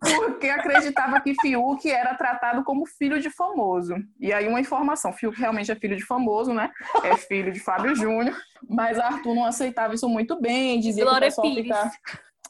porque 0.00 0.48
acreditava 0.48 1.20
que 1.20 1.34
Fiuk 1.40 1.90
era 1.90 2.14
tratado 2.14 2.62
como 2.62 2.86
filho 2.86 3.20
de 3.20 3.30
famoso. 3.30 3.96
E 4.18 4.32
aí 4.32 4.46
uma 4.46 4.60
informação, 4.60 5.12
Fiuk 5.12 5.38
realmente 5.38 5.70
é 5.70 5.74
filho 5.74 5.96
de 5.96 6.04
famoso, 6.04 6.54
né? 6.54 6.70
É 7.02 7.16
filho 7.16 7.52
de 7.52 7.60
Fábio 7.60 7.94
Júnior, 7.94 8.36
mas 8.68 8.98
Arthur 8.98 9.34
não 9.34 9.44
aceitava 9.44 9.94
isso 9.94 10.08
muito 10.08 10.40
bem, 10.40 10.80
dizia 10.80 11.04
Glória 11.04 11.28
que 11.28 11.40
o 11.40 11.42
pessoal 11.42 11.54
ficava 11.54 11.90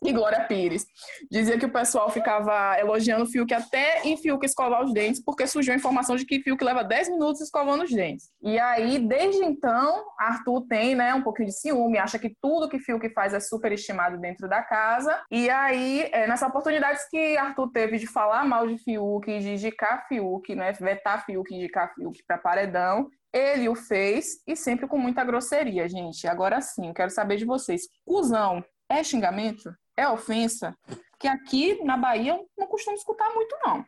e 0.03 0.13
Glória 0.13 0.45
Pires. 0.45 0.87
Dizia 1.31 1.59
que 1.59 1.67
o 1.67 1.73
pessoal 1.73 2.11
ficava 2.11 2.79
elogiando 2.79 3.25
o 3.25 3.27
Fiuk 3.27 3.53
até 3.53 4.03
em 4.05 4.17
Fiuk 4.17 4.45
escovar 4.45 4.85
os 4.85 4.93
dentes, 4.93 5.23
porque 5.23 5.47
surgiu 5.47 5.73
a 5.73 5.77
informação 5.77 6.17
de 6.17 6.25
que 6.25 6.41
Fiuk 6.41 6.63
leva 6.63 6.85
10 6.85 7.11
minutos 7.11 7.41
escovando 7.41 7.85
os 7.85 7.91
dentes. 7.91 8.31
E 8.43 8.59
aí, 8.59 8.99
desde 8.99 9.45
então, 9.45 10.05
Arthur 10.19 10.67
tem 10.69 10.95
né, 10.95 11.15
um 11.15 11.23
pouquinho 11.23 11.49
de 11.49 11.55
ciúme, 11.55 11.99
acha 11.99 12.19
que 12.19 12.37
tudo 12.41 12.69
que 12.69 12.79
Fiuk 12.79 13.09
faz 13.11 13.35
é 13.35 13.41
superestimado 13.41 14.19
dentro 14.19 14.49
da 14.49 14.63
casa. 14.63 15.21
E 15.31 15.51
aí, 15.51 16.09
é, 16.13 16.27
nessa 16.27 16.47
oportunidade 16.47 16.99
que 17.11 17.37
Arthur 17.37 17.71
teve 17.71 17.99
de 17.99 18.07
falar 18.07 18.45
mal 18.45 18.67
de 18.67 18.79
Fiuk, 18.79 19.27
de 19.39 19.51
indicar 19.51 20.07
Fiuk, 20.09 20.55
né, 20.55 20.73
vetar 20.73 21.25
Fiuk, 21.25 21.55
indicar 21.55 21.93
Fiuk 21.95 22.23
para 22.27 22.39
paredão, 22.39 23.09
ele 23.33 23.69
o 23.69 23.75
fez 23.75 24.43
e 24.47 24.57
sempre 24.57 24.87
com 24.87 24.99
muita 24.99 25.25
grosseria, 25.25 25.89
gente. 25.89 26.27
Agora 26.27 26.61
sim, 26.61 26.89
eu 26.89 26.95
quero 26.95 27.11
saber 27.11 27.37
de 27.37 27.45
vocês. 27.45 27.83
Cusão 28.05 28.65
é 28.89 29.03
xingamento? 29.05 29.71
É 29.99 30.09
ofensa, 30.09 30.79
que 31.19 31.27
aqui 31.27 31.83
na 31.83 31.97
Bahia 31.97 32.33
eu 32.33 32.49
não 32.57 32.69
costumo 32.69 32.97
escutar 32.97 33.35
muito, 33.35 33.57
não. 33.65 33.85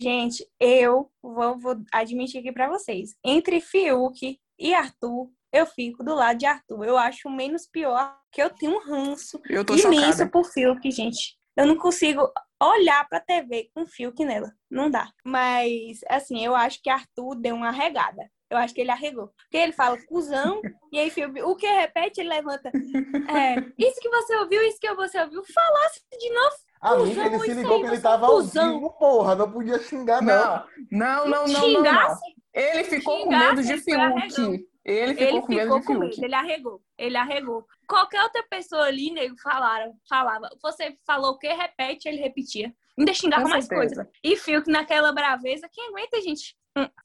Gente, 0.00 0.44
eu 0.58 1.08
vou, 1.22 1.56
vou 1.56 1.76
admitir 1.92 2.40
aqui 2.40 2.52
para 2.52 2.68
vocês. 2.68 3.14
Entre 3.24 3.60
Fiuk 3.60 4.38
e 4.58 4.74
Arthur, 4.74 5.30
eu 5.52 5.64
fico 5.64 6.02
do 6.02 6.14
lado 6.14 6.38
de 6.38 6.46
Arthur. 6.46 6.84
Eu 6.84 6.98
acho 6.98 7.30
menos 7.30 7.66
pior 7.66 8.18
que 8.32 8.42
eu 8.42 8.50
tenho 8.50 8.76
um 8.76 8.84
ranço 8.84 9.40
eu 9.48 9.64
tô 9.64 9.74
imenso 9.74 10.18
chocada. 10.18 10.30
por 10.30 10.44
Fiuk, 10.44 10.90
gente. 10.90 11.38
Eu 11.56 11.66
não 11.66 11.76
consigo 11.76 12.28
olhar 12.60 13.08
pra 13.08 13.20
TV 13.20 13.70
com 13.72 13.86
Fiuk 13.86 14.24
nela. 14.24 14.52
Não 14.68 14.90
dá. 14.90 15.08
Mas, 15.24 16.00
assim, 16.08 16.44
eu 16.44 16.54
acho 16.56 16.82
que 16.82 16.90
Arthur 16.90 17.36
deu 17.36 17.54
uma 17.54 17.70
regada. 17.70 18.28
Eu 18.50 18.58
acho 18.58 18.74
que 18.74 18.80
ele 18.80 18.90
arregou. 18.90 19.28
Porque 19.28 19.56
ele 19.56 19.72
fala 19.72 19.98
cuzão, 20.06 20.60
e 20.92 20.98
aí 20.98 21.12
o 21.44 21.56
que 21.56 21.66
repete, 21.66 22.20
ele 22.20 22.28
levanta. 22.28 22.68
É, 22.68 23.56
isso 23.78 24.00
que 24.00 24.08
você 24.08 24.36
ouviu, 24.36 24.62
isso 24.62 24.78
que 24.80 24.94
você 24.94 25.20
ouviu, 25.20 25.42
falasse 25.44 26.00
de 26.18 26.30
novo. 26.30 26.56
Amiga, 26.80 27.26
ele 27.26 27.38
se 27.40 27.54
ligou 27.54 27.80
que 27.80 27.86
ele 27.86 28.00
tava 28.00 28.26
ao 28.26 28.42
vivo, 28.42 28.90
porra, 28.98 29.34
não 29.34 29.50
podia 29.50 29.78
xingar, 29.78 30.22
não. 30.22 30.64
Não, 30.90 31.26
não, 31.26 31.46
não, 31.46 31.46
não, 31.46 31.72
não, 31.72 31.82
não. 31.82 32.18
Ele 32.54 32.84
ficou 32.84 33.24
com 33.24 33.30
medo 33.30 33.62
de 33.62 33.78
Fiuk. 33.78 34.66
Ele 34.84 35.14
ficou 35.14 35.26
ele 35.26 35.40
com 35.40 35.46
ficou 35.46 35.56
medo 35.56 35.80
de 35.80 35.86
com 35.86 35.94
medo, 35.94 36.24
ele 36.24 36.34
arregou, 36.34 36.82
ele 36.96 37.16
arregou. 37.16 37.66
Qualquer 37.88 38.22
outra 38.22 38.44
pessoa 38.48 38.84
ali, 38.84 39.10
nego, 39.10 39.36
falaram, 39.42 39.92
falava. 40.08 40.48
Você 40.62 40.96
falou 41.04 41.32
o 41.32 41.38
quê? 41.38 41.48
Repete, 41.48 42.08
ele 42.08 42.18
repetia. 42.18 42.72
Ainda 42.96 43.12
xingava 43.12 43.42
Com 43.42 43.48
mais 43.48 43.68
coisa. 43.68 44.08
E 44.22 44.36
Fiuk 44.36 44.70
naquela 44.70 45.10
braveza, 45.12 45.68
quem 45.72 45.88
aguenta, 45.88 46.20
gente? 46.22 46.56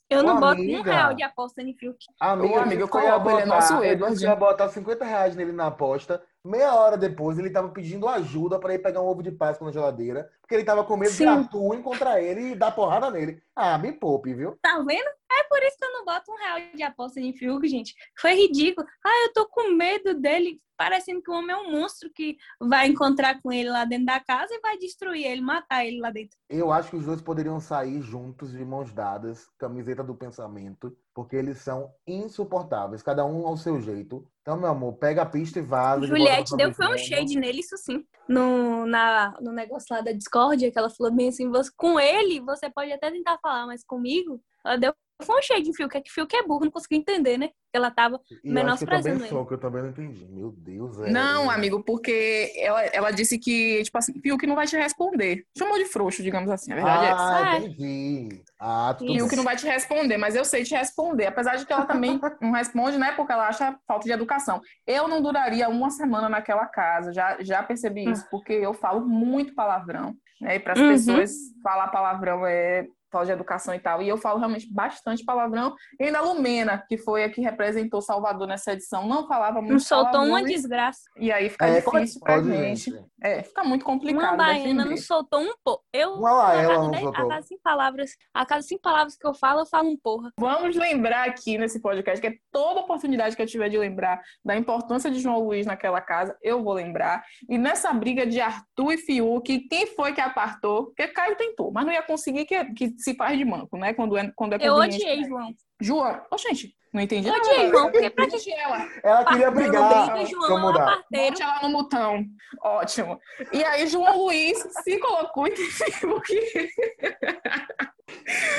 Eu 0.10 0.24
não 0.24 0.38
Ô, 0.38 0.40
boto 0.42 0.60
um 0.62 0.63
amiga. 0.63 0.92
real 0.92 1.13
de 1.13 1.24
aposta 1.24 1.62
em 1.62 1.74
Fiuk. 1.74 1.98
Amiga, 2.20 2.54
Ô, 2.54 2.60
amiga, 2.60 2.82
eu 2.84 2.88
ia 3.04 3.10
é 3.16 3.20
botar- 3.20 3.46
nosso 3.46 3.84
Edward. 3.84 4.18
que 4.18 4.24
ia 4.25 4.36
botar 4.36 4.68
50 4.70 5.06
reais 5.06 5.36
nele 5.36 5.54
na 5.54 5.68
aposta. 5.68 6.22
Meia 6.43 6.74
hora 6.74 6.98
depois, 6.98 7.38
ele 7.38 7.51
tava 7.51 7.69
pedindo 7.69 8.07
ajuda 8.07 8.60
pra 8.60 8.74
ir 8.74 8.79
pegar 8.79 9.01
um 9.01 9.05
ovo 9.05 9.21
de 9.21 9.31
Páscoa 9.31 9.67
na 9.67 9.71
geladeira, 9.71 10.27
porque 10.41 10.55
ele 10.55 10.63
tava 10.63 10.83
com 10.83 10.98
medo 10.98 11.12
de 11.12 11.17
Sim. 11.17 11.27
Arthur 11.27 11.75
encontrar 11.75 12.19
ele 12.19 12.51
e 12.51 12.55
dar 12.55 12.71
porrada 12.71 13.12
nele. 13.12 13.43
Ah, 13.55 13.77
me 13.77 13.91
poupe, 13.91 14.33
viu? 14.33 14.57
Tá 14.60 14.79
vendo? 14.79 15.07
É 15.31 15.43
por 15.43 15.62
isso 15.63 15.77
que 15.77 15.86
eu 15.86 15.93
não 15.93 16.03
boto 16.03 16.31
um 16.31 16.36
real 16.36 16.60
de 16.75 16.83
aposta 16.83 17.19
em 17.19 17.31
Fiuk, 17.31 17.67
gente. 17.67 17.95
Foi 18.19 18.33
ridículo. 18.33 18.88
Ah, 19.05 19.25
eu 19.27 19.33
tô 19.33 19.48
com 19.48 19.75
medo 19.75 20.19
dele, 20.19 20.60
parecendo 20.75 21.21
que 21.21 21.29
o 21.29 21.33
homem 21.33 21.55
é 21.55 21.57
um 21.57 21.71
monstro 21.71 22.10
que 22.13 22.38
vai 22.60 22.88
encontrar 22.88 23.39
com 23.41 23.51
ele 23.51 23.69
lá 23.69 23.86
dentro 23.86 24.07
da 24.07 24.19
casa 24.19 24.53
e 24.53 24.60
vai 24.60 24.77
destruir 24.77 25.25
ele, 25.25 25.41
matar 25.41 25.86
ele 25.86 26.00
lá 26.00 26.10
dentro. 26.10 26.38
Eu 26.50 26.71
acho 26.71 26.89
que 26.89 26.95
os 26.98 27.05
dois 27.05 27.21
poderiam 27.21 27.60
sair 27.60 28.01
juntos, 28.01 28.51
de 28.51 28.65
mãos 28.65 28.91
dadas, 28.91 29.48
camiseta 29.57 30.03
do 30.03 30.15
pensamento, 30.15 30.98
porque 31.13 31.36
eles 31.36 31.60
são 31.60 31.93
insuportáveis, 32.05 33.03
cada 33.03 33.24
um 33.24 33.45
ao 33.45 33.55
seu 33.55 33.79
jeito. 33.79 34.27
Então, 34.41 34.57
meu 34.57 34.69
amor, 34.69 34.93
pega 34.93 35.21
a 35.21 35.25
pista 35.25 35.60
e 35.60 35.62
vaza. 35.62 36.07
Juliette 36.07 36.57
deu 36.57 36.74
foi 36.74 36.88
um 36.88 36.98
shade 36.98 37.39
nele, 37.39 37.60
isso 37.60 37.77
sim. 37.77 38.03
No, 38.27 38.88
na, 38.88 39.38
no 39.39 39.51
negócio 39.51 39.95
lá 39.95 40.01
da 40.01 40.12
Discord, 40.12 40.71
que 40.71 40.77
ela 40.77 40.89
falou 40.89 41.13
bem 41.13 41.29
assim, 41.29 41.50
você, 41.50 41.71
com 41.77 42.00
ele 42.00 42.39
você 42.39 42.69
pode 42.69 42.91
até 42.91 43.12
tentar 43.12 43.38
falar, 43.39 43.67
mas 43.67 43.83
comigo, 43.83 44.41
ela 44.65 44.77
deu 44.77 44.93
foi 45.22 45.38
um 45.38 45.42
shade 45.42 45.70
em 45.70 45.74
Fiuk, 45.74 45.96
é 45.98 46.01
que 46.01 46.12
Fiuk 46.12 46.36
é 46.36 46.44
burro, 46.44 46.66
não 46.66 46.72
consegui 46.72 46.96
entender, 46.96 47.38
né? 47.38 47.50
Ela 47.74 47.90
tava 47.90 48.20
E 48.30 48.34
eu 48.34 48.34
acho 48.34 48.40
que 48.42 48.50
eu 48.50 48.54
menosprezando 48.54 49.24
ele. 49.25 49.48
que 49.48 49.54
eu 49.54 49.58
também 49.60 49.82
não 49.84 49.90
entendi. 49.90 50.25
Meu 50.30 50.51
Deus, 50.51 51.00
é. 51.00 51.10
Não, 51.10 51.50
amigo, 51.50 51.84
porque 51.84 52.51
ela, 52.58 52.84
ela 52.88 53.12
disse 53.12 53.40
que, 53.40 53.82
tipo 53.84 53.98
assim, 53.98 54.13
Fiuk 54.22 54.46
não 54.46 54.56
vai 54.56 54.68
te 54.68 54.75
responder. 54.75 55.46
Chamou 55.58 55.78
de 55.78 55.86
frouxo, 55.86 56.22
digamos 56.22 56.50
assim. 56.50 56.72
A 56.72 56.75
verdade 56.75 57.06
é 57.06 57.10
essa. 57.10 57.36
Ah, 57.36 57.56
É. 57.56 57.58
entendi. 57.60 58.44
Ah, 58.60 58.94
tudo. 58.98 59.13
Fiuk 59.13 59.36
não 59.36 59.44
vai 59.44 59.56
te 59.56 59.66
responder, 59.66 60.18
mas 60.18 60.36
eu 60.36 60.44
sei 60.46 60.63
te 60.63 60.75
responder. 60.75 61.25
Apesar 61.28 61.56
de 61.56 61.66
que 61.66 61.72
ela 61.74 61.86
também 61.86 62.20
não 62.42 62.51
responde, 62.51 62.98
né? 62.98 63.13
Porque 63.13 63.32
ela 63.32 63.48
acha 63.48 63.78
falta 63.88 64.06
de 64.06 64.12
educação. 64.12 64.62
Eu 64.86 65.08
não 65.08 65.22
duraria 65.22 65.70
uma 65.70 65.90
semana 65.90 66.28
naquela 66.30 66.66
casa, 66.68 67.12
já, 67.13 67.38
já 67.42 67.63
percebi 67.63 68.12
isso, 68.12 68.28
porque 68.30 68.54
eu 68.54 68.74
falo 68.74 69.01
muito 69.08 69.56
palavrão, 69.56 70.13
né? 70.40 70.56
E 70.56 70.60
para 70.60 70.74
as 70.74 70.80
Uhum. 70.80 70.88
pessoas 70.90 71.32
falar 71.63 71.88
palavrão 71.88 72.46
é 72.46 72.86
falta 73.12 73.27
de 73.27 73.32
educação 73.34 73.74
e 73.75 73.80
tal. 73.80 74.01
E 74.01 74.08
eu 74.08 74.18
falo 74.18 74.39
realmente 74.39 74.72
bastante 74.72 75.24
palavrão. 75.24 75.75
E 76.00 76.06
ainda 76.06 76.20
a 76.20 76.22
Lumena, 76.22 76.84
que 76.88 76.98
foi 76.98 77.24
a 77.24 77.30
que 77.30 77.41
representou 77.41 78.01
Salvador 78.01 78.48
nessa 78.48 78.74
edição, 78.74 79.08
não 79.08 79.27
falava 79.27 79.60
muito 79.62 79.74
Não 79.74 79.80
soltou 79.80 80.22
uma 80.24 80.44
desgraça. 80.44 81.01
E 81.18 81.32
aí 81.32 81.50
fica 81.50 81.68
É, 81.68 81.77
é 81.77 81.82
difícil 81.82 82.22
pra 82.22 82.41
gente. 82.41 82.91
gente? 82.91 83.06
É, 83.22 83.44
fica 83.44 83.63
muito 83.63 83.86
complicado. 83.86 84.24
Uma 84.34 84.38
baiana 84.38 84.86
não 84.86 84.98
soltou 84.98 85.41
um 85.41 85.53
pouco. 85.63 85.84
Eu, 85.94 86.13
Uma 86.13 86.63
não 86.63 86.91
dez- 86.91 87.03
soltou. 87.03 87.25
a 87.25 87.30
cada 87.30 87.41
cinco 87.44 87.62
palavras, 87.63 88.12
a 88.34 88.46
cada 88.46 88.62
cinco 88.62 88.82
palavras 88.82 89.15
que 89.18 89.27
eu 89.27 89.34
falo, 89.34 89.62
eu 89.62 89.65
falo 89.65 89.89
um 89.89 89.98
porra. 89.98 90.32
Vamos 90.39 90.75
lembrar 90.75 91.27
aqui 91.27 91.58
nesse 91.58 91.80
podcast, 91.82 92.20
que 92.22 92.27
é 92.27 92.36
toda 92.51 92.80
oportunidade 92.80 93.36
que 93.36 93.41
eu 93.41 93.48
tiver 93.48 93.70
de 93.70 93.77
lembrar 93.77 94.22
da 94.44 94.56
importância 94.56 95.12
de 95.12 95.20
João 95.20 95.39
Luiz 95.39 95.65
naquela 95.65 96.01
casa, 96.01 96.36
eu 96.41 96.63
vou 96.63 96.74
lembrar. 96.74 97.24
E 97.50 97.58
nessa 97.58 97.91
briga 97.94 98.25
de 98.25 98.39
Arthur 98.39 98.94
e 98.94 98.98
Fiuk, 98.98 99.60
quem 99.68 99.88
foi 99.88 100.13
que 100.13 100.22
apartou? 100.22 100.86
Porque 100.88 101.08
Caio 101.10 101.36
tentou, 101.36 101.72
mas 101.72 101.86
não 101.86 101.91
ia 101.94 102.01
conseguir 102.03 102.46
que, 102.46 102.65
que 102.74 102.94
se 103.01 103.15
faz 103.15 103.38
de 103.38 103.46
manco, 103.46 103.77
né? 103.77 103.93
Quando 103.93 104.17
é, 104.17 104.31
quando 104.36 104.53
é 104.53 104.58
Eu 104.62 104.75
odiei, 104.75 105.24
João. 105.24 105.53
João, 105.79 106.22
ô 106.31 106.38
gente, 106.38 106.75
não 106.93 107.01
entendi 107.01 107.27
Eu 107.27 107.33
nada. 107.33 107.48
odiei, 107.50 107.69
João, 107.69 107.91
porque 107.91 108.10
pra 108.10 108.27
que 108.27 108.53
ela. 108.53 108.88
Ela 109.03 109.25
queria 109.25 109.45
Não 109.48 109.53
brigar. 109.53 110.12
briga, 110.13 110.25
João, 110.29 110.48
Vamos 110.48 110.62
mudar. 110.71 110.86
parteiro. 110.86 111.27
Bote 111.29 111.41
ela 111.43 111.60
no 111.62 111.69
mutão. 111.69 112.25
Ótimo. 112.63 113.19
E 113.53 113.63
aí, 113.63 113.88
João 113.88 114.17
Luiz 114.17 114.57
se 114.83 114.98
colocou 115.00 115.48
entre 115.48 115.63
Fiuk. 115.63 116.27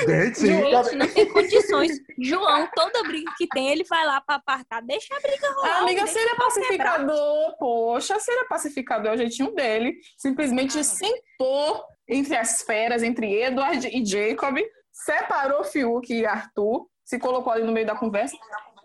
Gente, 0.07 0.39
Gente, 0.47 0.95
não 0.95 1.07
tem 1.07 1.31
condições. 1.31 1.91
João, 2.19 2.67
toda 2.75 3.03
briga 3.03 3.31
que 3.37 3.47
tem, 3.47 3.69
ele 3.69 3.83
vai 3.83 4.05
lá 4.05 4.19
pra 4.21 4.35
apartar. 4.35 4.81
Deixa 4.81 5.15
a 5.15 5.19
briga 5.19 5.51
rolar. 5.53 5.77
Amiga, 5.81 6.01
deixa 6.03 6.13
se 6.13 6.19
ele 6.19 6.29
é 6.31 6.35
pau 6.35 6.47
quebrar. 6.51 6.65
pacificador, 6.97 7.57
poxa, 7.59 8.19
se 8.19 8.31
ele 8.31 8.41
é 8.41 8.45
pacificador, 8.47 9.11
é 9.11 9.13
o 9.13 9.17
jeitinho 9.17 9.53
dele. 9.53 9.93
Simplesmente 10.17 10.77
Ah. 10.79 10.83
sentou 10.83 11.83
entre 12.07 12.35
as 12.35 12.63
feras, 12.63 13.03
entre 13.03 13.31
Edward 13.43 13.87
e 13.87 14.03
Jacob, 14.05 14.57
separou 14.91 15.63
Fiuk 15.63 16.11
e 16.13 16.25
Arthur, 16.25 16.87
se 17.13 17.19
colocou 17.19 17.53
ali 17.53 17.63
no 17.63 17.71
meio 17.71 17.85
da 17.85 17.95
conversa. 17.95 18.35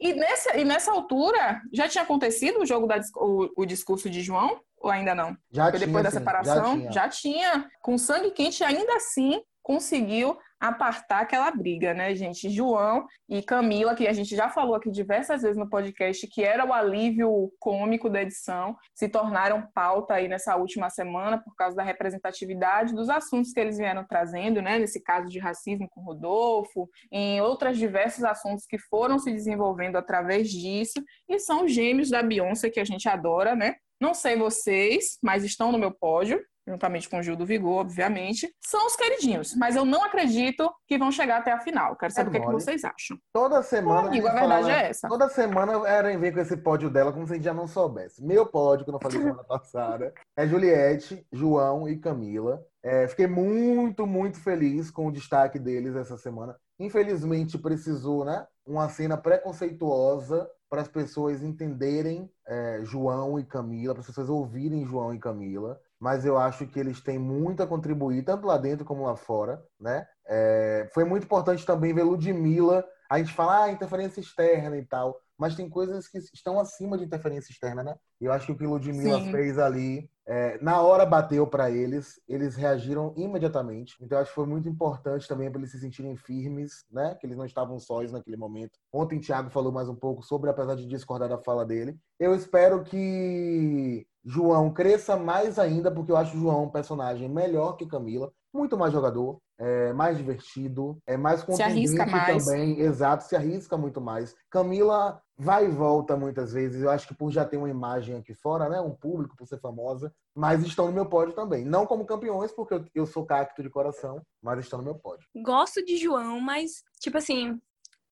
E 0.01 0.13
nessa, 0.13 0.57
e 0.57 0.65
nessa 0.65 0.93
altura, 0.93 1.63
já 1.73 1.89
tinha 1.89 2.05
acontecido 2.05 2.61
o 2.61 2.67
jogo 2.67 2.87
da 2.87 3.01
o, 3.17 3.49
o 3.57 3.67
discurso 3.67 4.09
de 4.11 4.21
João? 4.23 4.61
Ou 4.81 4.91
ainda 4.91 5.15
não? 5.15 5.37
já 5.51 5.71
Foi 5.71 5.79
tinha, 5.79 5.87
depois 5.87 6.05
da 6.05 6.11
separação? 6.11 6.93
Já 6.93 7.09
tinha. 7.09 7.09
tinha. 7.09 7.71
Com 7.83 7.99
sangue 7.99 8.31
quente, 8.31 8.63
ainda 8.63 8.95
assim 8.95 9.43
conseguiu 9.69 10.39
apartar 10.59 11.21
aquela 11.21 11.51
briga, 11.51 11.93
né, 11.93 12.15
gente? 12.15 12.49
João 12.49 13.07
e 13.29 13.43
Camila, 13.43 13.95
que 13.95 14.09
a 14.09 14.13
gente 14.15 14.35
já 14.35 14.49
falou 14.49 14.75
aqui 14.75 14.91
diversas 14.91 15.43
vezes 15.43 15.59
no 15.59 15.69
podcast, 15.69 16.27
que 16.27 16.43
era 16.43 16.65
o 16.65 16.73
alívio 16.73 17.53
cômico 17.61 18.09
da 18.09 18.23
edição, 18.23 18.75
se 18.95 19.11
tornaram 19.11 19.69
pauta 19.75 20.15
aí 20.15 20.27
nessa 20.27 20.57
última 20.57 20.89
semana 20.89 21.39
por 21.39 21.55
causa 21.55 21.77
da 21.77 21.83
representatividade 21.83 22.95
dos 22.95 23.11
assuntos 23.11 23.53
que 23.53 23.61
eles 23.61 23.77
vieram 23.77 24.05
trazendo, 24.09 24.63
né? 24.63 24.79
Nesse 24.79 25.03
caso 25.03 25.29
de 25.29 25.39
racismo 25.39 25.87
com 25.91 26.01
Rodolfo, 26.01 26.89
em 27.13 27.39
outros 27.43 27.77
diversos 27.77 28.25
assuntos 28.25 28.65
que 28.67 28.79
foram 28.79 29.19
se 29.19 29.31
desenvolvendo 29.31 29.97
através 29.97 30.51
disso, 30.51 31.05
e 31.29 31.39
são 31.39 31.67
os 31.67 31.73
gêmeos 31.73 32.09
da 32.09 32.23
Beyoncé 32.23 32.71
que 32.71 32.81
a 32.81 32.85
gente 32.85 33.07
adora, 33.07 33.55
né? 33.55 33.75
Não 34.01 34.15
sei 34.15 34.35
vocês, 34.35 35.19
mas 35.23 35.45
estão 35.45 35.71
no 35.71 35.79
meu 35.79 35.93
pódio, 35.93 36.41
juntamente 36.69 37.09
com 37.09 37.19
o 37.19 37.23
Gil 37.23 37.35
do 37.37 37.47
Vigor, 37.47 37.81
obviamente. 37.81 38.53
São 38.61 38.87
os 38.87 38.95
queridinhos, 38.95 39.55
mas 39.57 39.75
eu 39.77 39.85
não 39.85 40.05
acredito 40.05 40.71
que 40.87 40.99
vão 40.99 41.11
chegar 41.11 41.39
até 41.39 41.51
a 41.53 41.59
final. 41.61 41.97
Quero 41.97 42.13
saber 42.13 42.27
É 42.27 42.29
o 42.29 42.33
que, 42.33 42.39
é 42.39 42.47
que 42.47 42.53
vocês 42.53 42.85
acham. 42.85 43.19
Toda 43.33 43.63
semana. 43.63 44.09
Amigo, 44.09 44.27
a 44.29 44.33
verdade 44.33 44.63
fala- 44.63 44.73
é 44.83 44.89
essa. 44.91 45.09
Toda 45.09 45.29
semana 45.29 45.89
era 45.89 46.13
em 46.13 46.19
ver 46.19 46.33
com 46.33 46.41
esse 46.41 46.57
pódio 46.57 46.91
dela, 46.91 47.13
como 47.13 47.27
se 47.27 47.33
a 47.33 47.37
gente 47.37 47.45
já 47.45 47.55
não 47.55 47.67
soubesse. 47.67 48.23
Meu 48.25 48.47
pódio, 48.47 48.85
que 48.85 48.91
eu 48.91 48.93
não 48.93 49.01
falei 49.01 49.19
semana 49.19 49.43
passada, 49.49 50.13
é 50.37 50.47
Juliette, 50.47 51.27
João 51.33 51.89
e 51.89 51.97
Camila. 51.99 52.63
É, 52.83 53.09
fiquei 53.09 53.27
muito, 53.27 54.07
muito 54.07 54.39
feliz 54.41 54.91
com 54.91 55.07
o 55.09 55.13
destaque 55.13 55.59
deles 55.59 55.97
essa 55.97 56.17
semana. 56.17 56.57
Infelizmente, 56.79 57.59
precisou, 57.59 58.25
né? 58.25 58.47
Uma 58.65 58.89
cena 58.89 59.17
preconceituosa 59.17 60.49
para 60.71 60.83
as 60.83 60.89
pessoas 60.89 61.43
entenderem 61.43 62.31
é, 62.47 62.81
João 62.83 63.39
e 63.39 63.45
Camila, 63.45 63.95
para 63.95 64.01
as 64.03 64.07
pessoas 64.07 64.29
ouvirem 64.29 64.85
João 64.87 65.15
e 65.15 65.19
Camila. 65.19 65.81
Mas 66.01 66.25
eu 66.25 66.39
acho 66.39 66.67
que 66.67 66.79
eles 66.79 67.01
têm 67.01 67.19
muito 67.19 67.63
a 67.63 67.67
contribuir, 67.67 68.25
tanto 68.25 68.47
lá 68.47 68.57
dentro 68.57 68.85
como 68.85 69.05
lá 69.05 69.17
fora, 69.17 69.63
né? 69.81 70.07
É, 70.27 70.89
foi 70.93 71.05
muito 71.05 71.25
importante 71.25 71.67
também 71.67 71.93
ver 71.93 72.05
Ludmilla. 72.05 72.85
A 73.11 73.19
gente 73.19 73.33
fala, 73.33 73.65
ah, 73.65 73.73
interferência 73.73 74.21
externa 74.21 74.77
e 74.77 74.85
tal. 74.85 75.19
Mas 75.39 75.55
tem 75.55 75.69
coisas 75.71 76.09
que 76.09 76.19
estão 76.19 76.59
acima 76.59 76.99
de 76.99 77.05
interferência 77.05 77.53
externa, 77.53 77.83
né? 77.83 77.97
E 78.21 78.25
eu 78.25 78.33
acho 78.33 78.47
que 78.47 78.53
o 78.53 78.57
que 78.57 78.67
Ludmilla 78.67 79.21
Sim. 79.21 79.31
fez 79.31 79.57
ali, 79.57 80.11
é, 80.27 80.59
na 80.61 80.83
hora 80.83 81.07
bateu 81.07 81.47
para 81.47 81.71
eles, 81.71 82.21
eles 82.29 82.57
reagiram 82.57 83.15
imediatamente. 83.17 83.97
Então 84.01 84.19
eu 84.19 84.23
acho 84.23 84.31
que 84.31 84.35
foi 84.35 84.47
muito 84.47 84.69
importante 84.69 85.29
também 85.29 85.49
para 85.49 85.61
eles 85.61 85.71
se 85.71 85.79
sentirem 85.79 86.17
firmes, 86.17 86.85
né? 86.91 87.15
Que 87.15 87.27
eles 87.27 87.37
não 87.37 87.47
estavam 87.47 87.79
sós 87.79 88.11
naquele 88.11 88.37
momento. 88.37 88.79
Ontem 88.93 89.19
o 89.19 89.21
Thiago 89.21 89.49
falou 89.49 89.73
mais 89.73 89.89
um 89.89 89.95
pouco 89.95 90.23
sobre, 90.23 90.51
apesar 90.51 90.75
de 90.75 90.87
discordar 90.87 91.29
da 91.29 91.39
fala 91.39 91.65
dele. 91.65 91.97
Eu 92.19 92.35
espero 92.35 92.83
que 92.83 94.07
João 94.29 94.71
cresça 94.71 95.17
mais 95.17 95.59
ainda, 95.59 95.91
porque 95.91 96.13
eu 96.13 96.17
acho 96.17 96.37
o 96.37 96.41
João 96.41 96.65
um 96.65 96.71
personagem 96.71 97.31
melhor 97.31 97.79
que 97.79 97.87
Camila, 97.87 98.31
muito 98.53 98.77
mais 98.77 98.93
jogador, 98.93 99.41
é 99.59 99.93
mais 99.95 100.19
divertido, 100.19 100.99
é 101.07 101.17
mais 101.17 101.41
Se 101.41 101.63
arrisca 101.63 102.05
contundente 102.05 102.11
mais. 102.11 102.45
também, 102.45 102.79
exato, 102.79 103.25
se 103.25 103.35
arrisca 103.35 103.77
muito 103.79 104.03
mais. 104.03 104.37
Camila 104.51 105.23
vai 105.35 105.65
e 105.65 105.71
volta 105.71 106.15
muitas 106.15 106.53
vezes, 106.53 106.83
eu 106.83 106.91
acho 106.91 107.09
que 107.09 107.15
por 107.15 107.31
já 107.31 107.45
ter 107.45 107.57
uma 107.57 107.71
imagem 107.71 108.17
aqui 108.17 108.35
fora, 108.35 108.69
né, 108.69 108.79
um 108.81 108.95
público, 108.95 109.35
por 109.35 109.47
ser 109.47 109.61
famosa, 109.61 110.13
mas 110.35 110.63
estão 110.63 110.87
no 110.87 110.93
meu 110.93 111.07
pódio 111.07 111.35
também. 111.35 111.65
Não 111.65 111.87
como 111.87 112.05
campeões, 112.05 112.53
porque 112.53 112.75
eu, 112.75 112.85
eu 112.95 113.07
sou 113.07 113.25
cacto 113.25 113.63
de 113.63 113.71
coração, 113.71 114.21
mas 114.43 114.61
estão 114.61 114.79
no 114.79 114.85
meu 114.85 114.95
pódio. 114.95 115.27
Gosto 115.43 115.83
de 115.83 115.97
João, 115.97 116.39
mas, 116.39 116.83
tipo 117.01 117.17
assim, 117.17 117.59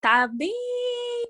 tá 0.01 0.27
bem 0.27 0.55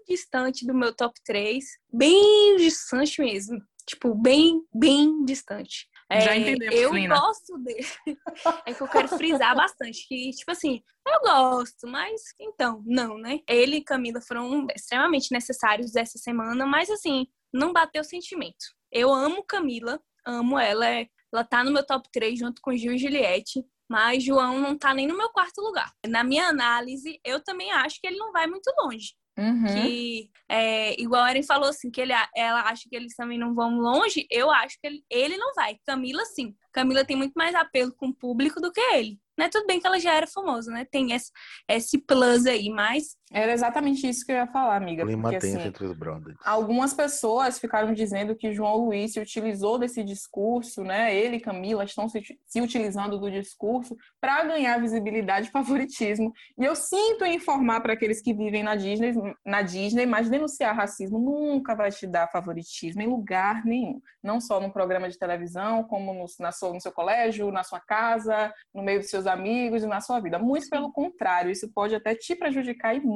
distante 0.08 0.64
do 0.64 0.74
meu 0.74 0.94
top 0.94 1.18
3. 1.24 1.64
Bem 1.92 2.56
distante 2.56 3.20
mesmo. 3.20 3.58
Tipo, 3.88 4.14
bem, 4.14 4.62
bem 4.74 5.24
distante. 5.24 5.88
Já 6.10 6.34
É, 6.34 6.38
entendemos, 6.38 6.74
Eu 6.76 6.92
Lina. 6.94 7.18
gosto 7.18 7.58
dele. 7.58 7.86
É 8.66 8.74
que 8.74 8.80
eu 8.80 8.88
quero 8.88 9.08
frisar 9.08 9.54
bastante. 9.56 10.06
Que, 10.06 10.30
tipo 10.30 10.50
assim, 10.50 10.82
eu 11.06 11.20
gosto, 11.20 11.86
mas 11.86 12.20
então, 12.40 12.82
não, 12.86 13.18
né? 13.18 13.40
Ele 13.48 13.76
e 13.76 13.84
Camila 13.84 14.20
foram 14.20 14.66
extremamente 14.74 15.32
necessários 15.32 15.96
essa 15.96 16.18
semana, 16.18 16.64
mas 16.66 16.90
assim, 16.90 17.26
não 17.52 17.72
bateu 17.72 18.04
sentimento. 18.04 18.64
Eu 18.90 19.12
amo 19.12 19.44
Camila, 19.44 20.00
amo 20.24 20.58
ela. 20.58 20.86
Ela 21.32 21.44
tá 21.44 21.62
no 21.64 21.72
meu 21.72 21.84
top 21.84 22.08
3 22.12 22.38
junto 22.38 22.60
com 22.62 22.76
Gil 22.76 22.92
e 22.92 22.98
Juliette. 22.98 23.64
Mas 23.88 24.24
João 24.24 24.58
não 24.58 24.76
tá 24.76 24.92
nem 24.92 25.06
no 25.06 25.16
meu 25.16 25.28
quarto 25.30 25.60
lugar. 25.60 25.92
Na 26.08 26.24
minha 26.24 26.48
análise, 26.48 27.20
eu 27.24 27.40
também 27.40 27.70
acho 27.70 28.00
que 28.00 28.06
ele 28.08 28.16
não 28.16 28.32
vai 28.32 28.46
muito 28.48 28.68
longe. 28.80 29.14
Uhum. 29.38 29.66
Que, 29.66 30.30
é, 30.48 31.00
igual 31.00 31.22
a 31.22 31.30
Eren 31.30 31.42
falou 31.42 31.68
assim, 31.68 31.90
que 31.90 32.00
ele, 32.00 32.12
ela 32.34 32.62
acha 32.62 32.88
que 32.88 32.96
eles 32.96 33.14
também 33.14 33.38
não 33.38 33.54
vão 33.54 33.78
longe, 33.78 34.26
eu 34.30 34.50
acho 34.50 34.78
que 34.80 34.86
ele, 34.86 35.04
ele 35.10 35.36
não 35.36 35.52
vai. 35.54 35.78
Camila, 35.84 36.24
sim. 36.24 36.54
Camila 36.72 37.04
tem 37.04 37.16
muito 37.16 37.34
mais 37.34 37.54
apelo 37.54 37.92
com 37.92 38.08
o 38.08 38.14
público 38.14 38.60
do 38.60 38.72
que 38.72 38.80
ele. 38.80 39.20
Né? 39.36 39.50
Tudo 39.50 39.66
bem 39.66 39.78
que 39.78 39.86
ela 39.86 40.00
já 40.00 40.14
era 40.14 40.26
famosa, 40.26 40.70
né? 40.72 40.86
Tem 40.86 41.12
esse, 41.12 41.30
esse 41.68 41.98
plus 41.98 42.46
aí, 42.46 42.70
mas. 42.70 43.16
Era 43.32 43.52
exatamente 43.52 44.08
isso 44.08 44.24
que 44.24 44.30
eu 44.30 44.36
ia 44.36 44.46
falar, 44.46 44.76
amiga. 44.76 45.04
Clima 45.04 45.30
porque, 45.30 45.36
assim, 45.36 45.60
entre 45.60 45.84
os 45.84 45.96
brothers. 45.96 46.36
Algumas 46.44 46.94
pessoas 46.94 47.58
ficaram 47.58 47.92
dizendo 47.92 48.36
que 48.36 48.52
João 48.52 48.76
Luiz 48.76 49.14
se 49.14 49.20
utilizou 49.20 49.78
desse 49.78 50.04
discurso, 50.04 50.84
né? 50.84 51.14
Ele 51.14 51.36
e 51.36 51.40
Camila 51.40 51.82
estão 51.82 52.08
se, 52.08 52.22
se 52.46 52.60
utilizando 52.60 53.18
do 53.18 53.28
discurso 53.28 53.96
para 54.20 54.44
ganhar 54.44 54.80
visibilidade 54.80 55.48
e 55.48 55.50
favoritismo. 55.50 56.32
E 56.56 56.64
eu 56.64 56.76
sinto 56.76 57.24
informar 57.24 57.80
para 57.80 57.94
aqueles 57.94 58.22
que 58.22 58.32
vivem 58.32 58.62
na 58.62 58.76
Disney, 58.76 59.12
na 59.44 59.60
Disney, 59.60 60.06
mas 60.06 60.30
denunciar 60.30 60.76
racismo 60.76 61.18
nunca 61.18 61.74
vai 61.74 61.90
te 61.90 62.06
dar 62.06 62.28
favoritismo 62.28 63.02
em 63.02 63.08
lugar 63.08 63.64
nenhum. 63.64 64.00
Não 64.22 64.40
só 64.40 64.60
no 64.60 64.72
programa 64.72 65.08
de 65.08 65.18
televisão, 65.18 65.82
como 65.82 66.14
no, 66.14 66.26
na 66.38 66.52
sua, 66.52 66.72
no 66.72 66.80
seu 66.80 66.92
colégio, 66.92 67.50
na 67.50 67.64
sua 67.64 67.80
casa, 67.80 68.52
no 68.72 68.84
meio 68.84 69.00
dos 69.00 69.10
seus 69.10 69.26
amigos 69.26 69.82
e 69.82 69.86
na 69.86 70.00
sua 70.00 70.20
vida. 70.20 70.38
Muito 70.38 70.70
pelo 70.70 70.92
contrário, 70.92 71.50
isso 71.50 71.68
pode 71.72 71.94
até 71.94 72.14
te 72.14 72.36
prejudicar 72.36 72.94
e 72.94 73.00
muito, 73.00 73.15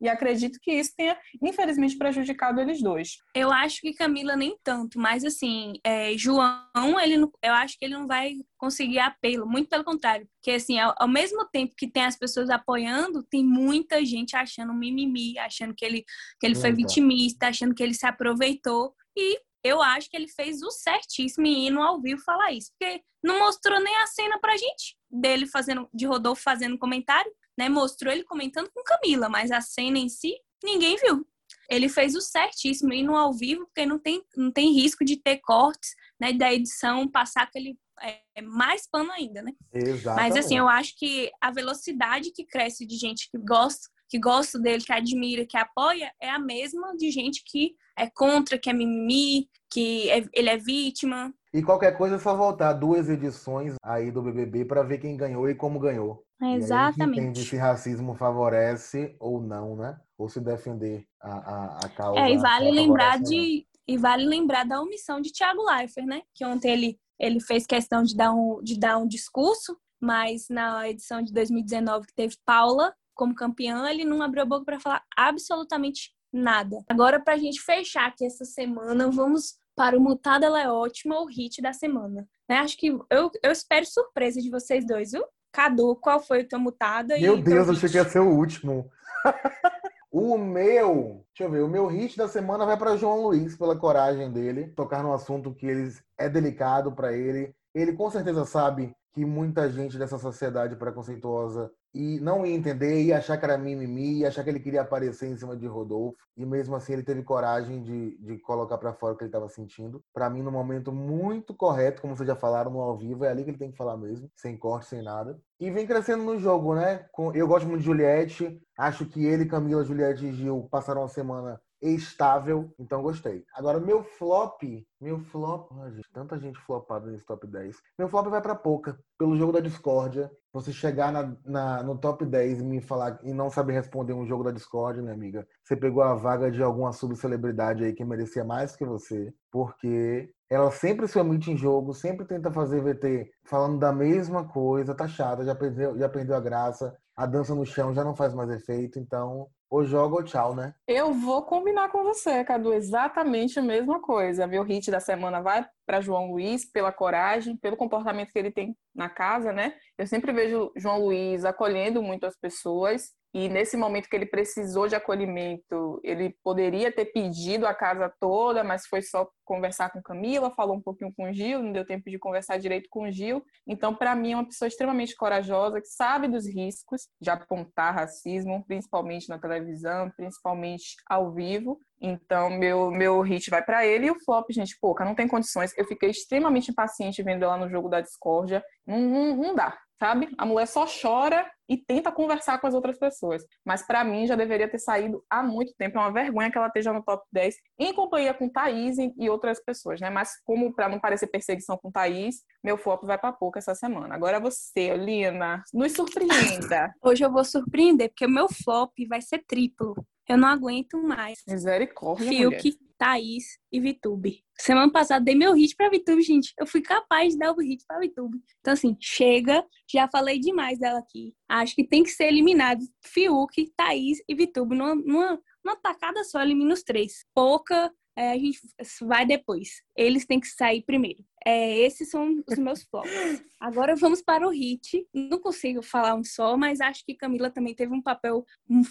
e 0.00 0.08
acredito 0.08 0.58
que 0.60 0.72
isso 0.72 0.92
tenha, 0.96 1.16
infelizmente, 1.42 1.96
prejudicado 1.96 2.60
eles 2.60 2.82
dois. 2.82 3.18
Eu 3.34 3.52
acho 3.52 3.80
que 3.80 3.94
Camila 3.94 4.36
nem 4.36 4.56
tanto, 4.62 4.98
mas 4.98 5.24
assim, 5.24 5.74
é, 5.84 6.16
João, 6.16 6.98
ele, 7.00 7.16
eu 7.42 7.52
acho 7.54 7.78
que 7.78 7.84
ele 7.84 7.94
não 7.94 8.06
vai 8.06 8.34
conseguir 8.58 8.98
apelo, 8.98 9.46
muito 9.46 9.68
pelo 9.68 9.84
contrário, 9.84 10.28
porque 10.36 10.52
assim, 10.52 10.78
ao, 10.78 10.94
ao, 10.98 11.08
mesmo 11.08 11.46
tempo 11.50 11.74
que 11.76 11.90
tem 11.90 12.04
as 12.04 12.16
pessoas 12.16 12.50
apoiando, 12.50 13.22
tem 13.30 13.44
muita 13.44 14.04
gente 14.04 14.36
achando 14.36 14.74
mimimi, 14.74 15.38
achando 15.38 15.74
que 15.74 15.84
ele, 15.84 16.04
que 16.38 16.46
ele 16.46 16.54
foi 16.54 16.72
vitimista, 16.72 17.48
achando 17.48 17.74
que 17.74 17.82
ele 17.82 17.94
se 17.94 18.06
aproveitou, 18.06 18.94
e 19.16 19.38
eu 19.62 19.82
acho 19.82 20.10
que 20.10 20.16
ele 20.16 20.28
fez 20.28 20.62
o 20.62 20.70
certíssimo 20.70 21.46
em 21.46 21.66
ir 21.66 21.70
no 21.70 21.82
ao 21.82 22.00
vivo 22.00 22.22
falar 22.22 22.52
isso, 22.52 22.70
porque 22.78 23.02
não 23.22 23.38
mostrou 23.40 23.78
nem 23.80 23.94
a 23.96 24.06
cena 24.06 24.38
pra 24.38 24.56
gente 24.56 24.96
dele 25.10 25.46
fazendo, 25.46 25.88
de 25.92 26.06
Rodolfo 26.06 26.42
fazendo 26.42 26.78
comentário, 26.78 27.30
né? 27.56 27.68
Mostrou 27.68 28.12
ele 28.12 28.24
comentando 28.24 28.70
com 28.74 28.82
Camila, 28.82 29.28
mas 29.28 29.50
a 29.50 29.60
cena 29.60 29.98
em 29.98 30.08
si, 30.08 30.34
ninguém 30.62 30.96
viu. 30.96 31.26
Ele 31.68 31.88
fez 31.88 32.14
o 32.14 32.20
certíssimo 32.20 32.92
ir 32.92 33.02
no 33.02 33.16
ao 33.16 33.32
vivo, 33.32 33.64
porque 33.66 33.86
não 33.86 33.98
tem, 33.98 34.22
não 34.36 34.50
tem 34.50 34.72
risco 34.72 35.04
de 35.04 35.16
ter 35.16 35.38
cortes, 35.38 35.94
né? 36.20 36.32
Da 36.32 36.52
edição 36.52 37.08
passar 37.08 37.42
aquele 37.42 37.78
é, 38.02 38.42
mais 38.42 38.88
pano 38.90 39.12
ainda, 39.12 39.42
né? 39.42 39.52
Exatamente. 39.72 40.28
Mas 40.28 40.36
assim, 40.36 40.58
eu 40.58 40.68
acho 40.68 40.96
que 40.98 41.30
a 41.40 41.50
velocidade 41.50 42.32
que 42.32 42.44
cresce 42.44 42.86
de 42.86 42.96
gente 42.96 43.30
que 43.30 43.38
gosta, 43.38 43.88
que 44.08 44.18
gosta 44.18 44.58
dele, 44.58 44.82
que 44.82 44.92
admira, 44.92 45.46
que 45.46 45.56
apoia, 45.56 46.12
é 46.20 46.28
a 46.28 46.38
mesma 46.38 46.96
de 46.96 47.10
gente 47.10 47.42
que 47.46 47.74
é 47.96 48.08
contra, 48.10 48.58
que 48.58 48.68
é 48.68 48.72
mimimi, 48.72 49.48
que 49.70 50.10
é, 50.10 50.24
ele 50.32 50.48
é 50.48 50.56
vítima. 50.56 51.32
E 51.52 51.62
qualquer 51.62 51.96
coisa 51.96 52.16
é 52.16 52.18
só 52.18 52.34
voltar 52.34 52.72
duas 52.72 53.08
edições 53.08 53.74
aí 53.82 54.10
do 54.10 54.22
BBB 54.22 54.64
para 54.64 54.82
ver 54.82 54.98
quem 54.98 55.16
ganhou 55.16 55.48
e 55.48 55.54
como 55.54 55.78
ganhou. 55.78 56.24
Exatamente. 56.42 57.20
entende 57.20 57.44
se 57.44 57.56
racismo 57.56 58.14
favorece 58.14 59.14
ou 59.18 59.40
não, 59.40 59.76
né? 59.76 59.98
Ou 60.16 60.28
se 60.28 60.40
defender 60.40 61.06
a, 61.20 61.32
a, 61.32 61.78
a 61.84 61.88
causa. 61.90 62.20
É, 62.20 62.32
e 62.32 62.38
vale 62.38 62.70
lembrar 62.70 63.18
de 63.20 63.66
e 63.86 63.98
vale 63.98 64.24
lembrar 64.24 64.64
da 64.64 64.80
omissão 64.80 65.20
de 65.20 65.32
Thiago 65.32 65.64
Leifert, 65.64 66.06
né? 66.06 66.22
Que 66.32 66.44
ontem 66.44 66.70
ele, 66.70 67.00
ele 67.18 67.40
fez 67.40 67.66
questão 67.66 68.04
de 68.04 68.16
dar, 68.16 68.32
um, 68.32 68.62
de 68.62 68.78
dar 68.78 68.98
um 68.98 69.06
discurso, 69.06 69.76
mas 70.00 70.46
na 70.48 70.88
edição 70.88 71.20
de 71.20 71.32
2019 71.32 72.06
que 72.06 72.14
teve 72.14 72.36
Paula 72.44 72.94
como 73.14 73.34
campeã, 73.34 73.90
ele 73.90 74.04
não 74.04 74.22
abriu 74.22 74.44
a 74.44 74.46
boca 74.46 74.64
para 74.64 74.80
falar 74.80 75.02
absolutamente 75.16 76.12
nada. 76.32 76.82
Agora, 76.88 77.18
para 77.18 77.34
a 77.34 77.36
gente 77.36 77.60
fechar 77.60 78.06
aqui 78.06 78.24
essa 78.24 78.44
semana, 78.44 79.10
vamos 79.10 79.56
para 79.76 79.98
o 79.98 80.00
Mutada 80.00 80.46
Ela 80.46 80.62
é 80.62 80.70
Ótima, 80.70 81.20
o 81.20 81.26
hit 81.26 81.60
da 81.60 81.72
semana. 81.72 82.28
Né? 82.48 82.58
Acho 82.58 82.76
que 82.76 82.88
eu, 83.10 83.30
eu 83.42 83.50
espero 83.50 83.84
surpresa 83.84 84.40
de 84.40 84.50
vocês 84.50 84.86
dois, 84.86 85.12
viu? 85.12 85.24
Cadu, 85.52 85.96
qual 85.96 86.20
foi 86.20 86.42
o 86.42 86.48
teu 86.48 86.58
mutada? 86.58 87.18
Meu 87.18 87.36
Deus, 87.36 87.66
eu 87.66 87.74
achei 87.74 87.88
que 87.88 87.96
ia 87.96 88.04
ser 88.04 88.20
o 88.20 88.30
último. 88.30 88.90
o 90.10 90.38
meu, 90.38 91.24
deixa 91.28 91.44
eu 91.44 91.50
ver, 91.50 91.62
o 91.62 91.68
meu 91.68 91.86
hit 91.86 92.16
da 92.16 92.28
semana 92.28 92.64
vai 92.64 92.76
para 92.76 92.96
João 92.96 93.22
Luiz, 93.22 93.56
pela 93.56 93.76
coragem 93.76 94.30
dele, 94.30 94.68
tocar 94.76 95.02
num 95.02 95.12
assunto 95.12 95.54
que 95.54 95.66
ele, 95.66 95.92
é 96.16 96.28
delicado 96.28 96.92
para 96.92 97.12
ele. 97.12 97.54
Ele 97.74 97.92
com 97.92 98.10
certeza 98.10 98.44
sabe 98.44 98.94
que 99.12 99.24
muita 99.24 99.68
gente 99.68 99.98
dessa 99.98 100.18
sociedade 100.18 100.76
preconceituosa 100.76 101.70
e 101.92 102.20
não 102.20 102.46
ia 102.46 102.54
entender, 102.54 103.02
ia 103.02 103.18
achar 103.18 103.36
que 103.36 103.44
era 103.44 103.58
mimimi, 103.58 104.20
ia 104.20 104.28
achar 104.28 104.44
que 104.44 104.50
ele 104.50 104.60
queria 104.60 104.82
aparecer 104.82 105.28
em 105.28 105.36
cima 105.36 105.56
de 105.56 105.66
Rodolfo, 105.66 106.16
e 106.36 106.46
mesmo 106.46 106.76
assim 106.76 106.92
ele 106.92 107.02
teve 107.02 107.22
coragem 107.22 107.82
de, 107.82 108.16
de 108.18 108.38
colocar 108.38 108.78
para 108.78 108.92
fora 108.92 109.14
o 109.14 109.16
que 109.16 109.24
ele 109.24 109.28
estava 109.28 109.48
sentindo. 109.48 110.02
Para 110.12 110.30
mim, 110.30 110.42
no 110.42 110.52
momento 110.52 110.92
muito 110.92 111.54
correto, 111.54 112.00
como 112.00 112.16
vocês 112.16 112.26
já 112.26 112.36
falaram 112.36 112.70
no 112.70 112.80
ao 112.80 112.96
vivo, 112.96 113.24
é 113.24 113.30
ali 113.30 113.44
que 113.44 113.50
ele 113.50 113.58
tem 113.58 113.70
que 113.70 113.76
falar 113.76 113.96
mesmo, 113.96 114.30
sem 114.36 114.56
corte, 114.56 114.86
sem 114.86 115.02
nada. 115.02 115.38
E 115.58 115.70
vem 115.70 115.86
crescendo 115.86 116.22
no 116.22 116.38
jogo, 116.38 116.74
né? 116.74 117.06
Eu 117.34 117.48
gosto 117.48 117.66
muito 117.66 117.80
de 117.80 117.86
Juliette, 117.86 118.60
acho 118.78 119.04
que 119.06 119.24
ele, 119.26 119.46
Camila, 119.46 119.84
Juliette 119.84 120.26
e 120.26 120.32
Gil 120.32 120.68
passaram 120.70 121.02
uma 121.02 121.08
semana 121.08 121.60
estável, 121.82 122.72
então 122.78 123.02
gostei. 123.02 123.44
Agora, 123.54 123.80
meu 123.80 124.02
flop, 124.02 124.62
meu 125.00 125.18
flop, 125.18 125.70
gente, 125.94 126.10
tanta 126.12 126.38
gente 126.38 126.58
flopada 126.60 127.10
nesse 127.10 127.24
top 127.24 127.46
10. 127.46 127.76
Meu 127.98 128.08
flop 128.08 128.28
vai 128.28 128.42
para 128.42 128.54
pouca, 128.54 128.98
pelo 129.18 129.36
jogo 129.36 129.52
da 129.52 129.60
discórdia. 129.60 130.30
Você 130.52 130.72
chegar 130.72 131.12
na, 131.12 131.36
na, 131.44 131.82
no 131.82 131.96
top 131.96 132.26
10 132.26 132.60
e 132.60 132.64
me 132.64 132.80
falar 132.80 133.18
e 133.22 133.32
não 133.32 133.48
saber 133.48 133.72
responder 133.72 134.12
um 134.12 134.26
jogo 134.26 134.44
da 134.44 134.50
discórdia, 134.50 135.02
minha 135.02 135.14
amiga, 135.14 135.46
você 135.64 135.76
pegou 135.76 136.02
a 136.02 136.14
vaga 136.14 136.50
de 136.50 136.62
alguma 136.62 136.92
subcelebridade 136.92 137.84
aí 137.84 137.92
que 137.92 138.04
merecia 138.04 138.44
mais 138.44 138.74
que 138.74 138.84
você, 138.84 139.32
porque 139.50 140.28
ela 140.50 140.70
sempre 140.72 141.06
se 141.06 141.18
omite 141.18 141.52
em 141.52 141.56
jogo, 141.56 141.94
sempre 141.94 142.26
tenta 142.26 142.50
fazer 142.50 142.82
VT 142.82 143.30
falando 143.44 143.78
da 143.78 143.92
mesma 143.92 144.44
coisa, 144.48 144.94
tá 144.94 145.06
chata, 145.06 145.44
já 145.44 145.54
perdeu, 145.54 145.96
já 145.96 146.08
perdeu 146.08 146.34
a 146.34 146.40
graça, 146.40 146.96
a 147.16 147.24
dança 147.24 147.54
no 147.54 147.64
chão 147.64 147.94
já 147.94 148.02
não 148.02 148.16
faz 148.16 148.34
mais 148.34 148.50
efeito, 148.50 148.98
então 148.98 149.46
ou 149.70 149.84
joga 149.84 150.16
ou 150.16 150.24
tchau, 150.24 150.54
né? 150.54 150.74
Eu 150.86 151.12
vou 151.12 151.42
combinar 151.44 151.90
com 151.90 152.02
você, 152.02 152.42
Cadu, 152.44 152.72
exatamente 152.72 153.58
a 153.58 153.62
mesma 153.62 154.00
coisa. 154.00 154.46
Meu 154.46 154.64
hit 154.64 154.90
da 154.90 154.98
semana 154.98 155.40
vai 155.40 155.64
para 155.86 156.00
João 156.00 156.32
Luiz 156.32 156.64
pela 156.64 156.92
coragem, 156.92 157.56
pelo 157.56 157.76
comportamento 157.76 158.32
que 158.32 158.38
ele 158.38 158.50
tem 158.50 158.76
na 158.92 159.08
casa, 159.08 159.52
né? 159.52 159.74
Eu 159.96 160.06
sempre 160.06 160.32
vejo 160.32 160.72
João 160.76 160.98
Luiz 161.04 161.44
acolhendo 161.44 162.02
muito 162.02 162.26
as 162.26 162.36
pessoas 162.36 163.12
e 163.32 163.48
nesse 163.48 163.76
momento 163.76 164.08
que 164.08 164.16
ele 164.16 164.26
precisou 164.26 164.88
de 164.88 164.96
acolhimento, 164.96 166.00
ele 166.02 166.36
poderia 166.42 166.90
ter 166.90 167.06
pedido 167.06 167.64
a 167.64 167.72
casa 167.72 168.12
toda, 168.18 168.64
mas 168.64 168.86
foi 168.86 169.02
só 169.02 169.28
conversar 169.44 169.90
com 169.90 170.02
Camila, 170.02 170.52
falou 170.54 170.76
um 170.76 170.80
pouquinho 170.80 171.12
com 171.16 171.32
Gil, 171.32 171.62
não 171.62 171.72
deu 171.72 171.86
tempo 171.86 172.10
de 172.10 172.18
conversar 172.18 172.58
direito 172.58 172.88
com 172.90 173.08
Gil. 173.10 173.44
Então, 173.66 173.94
para 173.94 174.16
mim, 174.16 174.32
é 174.32 174.36
uma 174.36 174.46
pessoa 174.46 174.66
extremamente 174.66 175.14
corajosa, 175.14 175.80
que 175.80 175.86
sabe 175.86 176.26
dos 176.26 176.44
riscos 176.44 177.02
de 177.20 177.30
apontar 177.30 177.94
racismo, 177.94 178.64
principalmente 178.66 179.28
na 179.28 179.38
televisão, 179.38 180.10
principalmente 180.16 180.96
ao 181.08 181.32
vivo. 181.32 181.78
Então, 182.00 182.50
meu, 182.50 182.90
meu 182.90 183.20
hit 183.20 183.48
vai 183.48 183.62
para 183.62 183.86
ele 183.86 184.06
e 184.06 184.10
o 184.10 184.18
flop, 184.24 184.50
gente, 184.50 184.76
pouca, 184.80 185.04
não 185.04 185.14
tem 185.14 185.28
condições. 185.28 185.76
Eu 185.76 185.84
fiquei 185.84 186.10
extremamente 186.10 186.70
impaciente 186.70 187.22
vendo 187.22 187.44
ela 187.44 187.56
no 187.56 187.68
jogo 187.68 187.88
da 187.88 188.00
discórdia. 188.00 188.64
Não, 188.86 188.98
não, 188.98 189.36
não 189.36 189.54
dá, 189.54 189.78
sabe? 190.00 190.30
A 190.38 190.46
mulher 190.46 190.66
só 190.66 190.86
chora 190.86 191.46
e 191.68 191.76
tenta 191.76 192.10
conversar 192.10 192.58
com 192.58 192.66
as 192.66 192.74
outras 192.74 192.98
pessoas. 192.98 193.44
Mas 193.64 193.86
para 193.86 194.02
mim 194.02 194.26
já 194.26 194.34
deveria 194.34 194.68
ter 194.68 194.78
saído 194.78 195.22
há 195.28 195.42
muito 195.42 195.74
tempo. 195.76 195.98
É 195.98 196.00
uma 196.00 196.12
vergonha 196.12 196.50
que 196.50 196.56
ela 196.56 196.68
esteja 196.68 196.92
no 196.92 197.02
top 197.02 197.22
10 197.30 197.54
em 197.78 197.92
companhia 197.92 198.32
com 198.32 198.48
Thaís 198.48 198.96
e 198.98 199.28
outras 199.28 199.62
pessoas, 199.62 200.00
né? 200.00 200.08
Mas 200.08 200.32
como 200.42 200.74
para 200.74 200.88
não 200.88 200.98
parecer 200.98 201.26
perseguição 201.26 201.76
com 201.76 201.92
Thaís, 201.92 202.42
meu 202.64 202.78
foco 202.78 203.06
vai 203.06 203.18
para 203.18 203.32
pouco 203.32 203.58
essa 203.58 203.74
semana. 203.74 204.14
Agora 204.14 204.40
você, 204.40 204.96
Lina, 204.96 205.62
nos 205.72 205.92
surpreenda. 205.92 206.92
Hoje 207.02 207.24
eu 207.24 207.30
vou 207.30 207.44
surpreender 207.44 208.08
porque 208.08 208.26
o 208.26 208.30
meu 208.30 208.48
flop 208.48 208.92
vai 209.08 209.20
ser 209.20 209.44
triplo. 209.46 209.94
Eu 210.26 210.38
não 210.38 210.48
aguento 210.48 211.00
mais. 211.02 211.40
Misericórdia, 211.46 212.28
Fiuk, 212.28 212.54
mulher. 212.54 212.89
Thaís 213.00 213.58
e 213.72 213.80
Vitube. 213.80 214.44
Semana 214.58 214.92
passada 214.92 215.24
dei 215.24 215.34
meu 215.34 215.54
hit 215.54 215.74
pra 215.74 215.88
Vitube, 215.88 216.20
gente. 216.20 216.52
Eu 216.60 216.66
fui 216.66 216.82
capaz 216.82 217.32
de 217.32 217.38
dar 217.38 217.50
o 217.50 217.60
hit 217.62 217.82
pra 217.86 217.98
Vitube. 217.98 218.38
Então, 218.60 218.74
assim, 218.74 218.94
chega. 219.00 219.64
Já 219.90 220.06
falei 220.06 220.38
demais 220.38 220.78
dela 220.78 220.98
aqui. 220.98 221.34
Acho 221.48 221.74
que 221.74 221.82
tem 221.82 222.02
que 222.02 222.10
ser 222.10 222.24
eliminado 222.24 222.80
Fiuk, 223.02 223.72
Thaís 223.74 224.18
e 224.28 224.34
Vitube. 224.34 224.76
Numa, 224.76 224.94
numa, 224.94 225.40
numa 225.64 225.76
tacada 225.76 226.22
só, 226.24 226.42
elimina 226.42 226.74
os 226.74 226.82
três. 226.82 227.24
Pouca 227.34 227.90
é, 228.20 228.32
a 228.32 228.38
gente 228.38 228.60
vai 229.00 229.24
depois. 229.24 229.82
Eles 229.96 230.26
têm 230.26 230.38
que 230.38 230.46
sair 230.46 230.82
primeiro. 230.82 231.24
É, 231.46 231.78
esses 231.78 232.10
são 232.10 232.44
os 232.46 232.58
meus 232.58 232.82
flops. 232.82 233.10
Agora 233.58 233.96
vamos 233.96 234.20
para 234.20 234.46
o 234.46 234.50
hit. 234.50 235.06
Não 235.14 235.38
consigo 235.38 235.80
falar 235.82 236.14
um 236.14 236.22
só, 236.22 236.54
mas 236.54 236.82
acho 236.82 237.02
que 237.06 237.14
Camila 237.14 237.48
também 237.48 237.74
teve 237.74 237.94
um 237.94 238.02
papel 238.02 238.44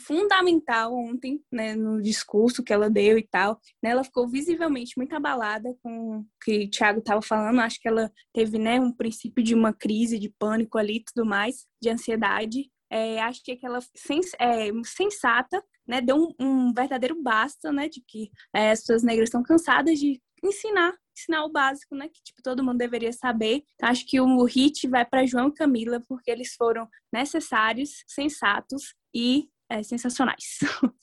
fundamental 0.03 0.95
ontem, 0.95 1.39
né, 1.51 1.75
no 1.75 2.01
discurso 2.01 2.63
que 2.63 2.73
ela 2.73 2.89
deu 2.89 3.19
e 3.19 3.27
tal. 3.27 3.59
Né, 3.83 3.91
ela 3.91 4.03
ficou 4.03 4.27
visivelmente 4.27 4.97
muito 4.97 5.13
abalada 5.15 5.77
com 5.83 6.17
o 6.17 6.25
que 6.43 6.63
o 6.63 6.69
Thiago 6.71 6.97
estava 6.97 7.21
falando. 7.21 7.59
Acho 7.59 7.79
que 7.79 7.87
ela 7.87 8.11
teve, 8.33 8.57
né, 8.57 8.79
um 8.79 8.91
princípio 8.91 9.43
de 9.43 9.53
uma 9.53 9.71
crise 9.71 10.17
de 10.17 10.29
pânico 10.29 10.79
ali 10.79 10.97
e 10.97 11.03
tudo 11.03 11.23
mais, 11.23 11.67
de 11.79 11.89
ansiedade. 11.89 12.71
É, 12.91 13.21
acho 13.21 13.43
que 13.43 13.59
ela 13.63 13.79
sens 13.95 14.31
é, 14.39 14.69
sensata 14.83 15.63
né, 15.89 16.01
deu 16.01 16.15
um, 16.15 16.33
um 16.39 16.73
verdadeiro 16.73 17.19
basta, 17.19 17.71
né, 17.71 17.89
de 17.89 17.99
que 18.07 18.29
é, 18.53 18.69
as 18.69 18.81
pessoas 18.81 19.01
negras 19.01 19.27
estão 19.27 19.41
cansadas 19.41 19.97
de 19.97 20.21
ensinar, 20.43 20.93
ensinar 21.17 21.43
o 21.43 21.51
básico, 21.51 21.95
né, 21.95 22.07
que 22.07 22.21
tipo 22.23 22.43
todo 22.43 22.63
mundo 22.63 22.77
deveria 22.77 23.11
saber. 23.11 23.63
Então, 23.73 23.89
acho 23.89 24.05
que 24.05 24.21
o 24.21 24.43
hit 24.43 24.87
vai 24.87 25.03
para 25.03 25.25
João 25.25 25.47
e 25.47 25.53
Camila 25.53 26.01
porque 26.07 26.29
eles 26.29 26.53
foram 26.53 26.87
necessários, 27.11 28.03
sensatos 28.07 28.93
e 29.13 29.49
é, 29.69 29.81
sensacionais. 29.81 30.59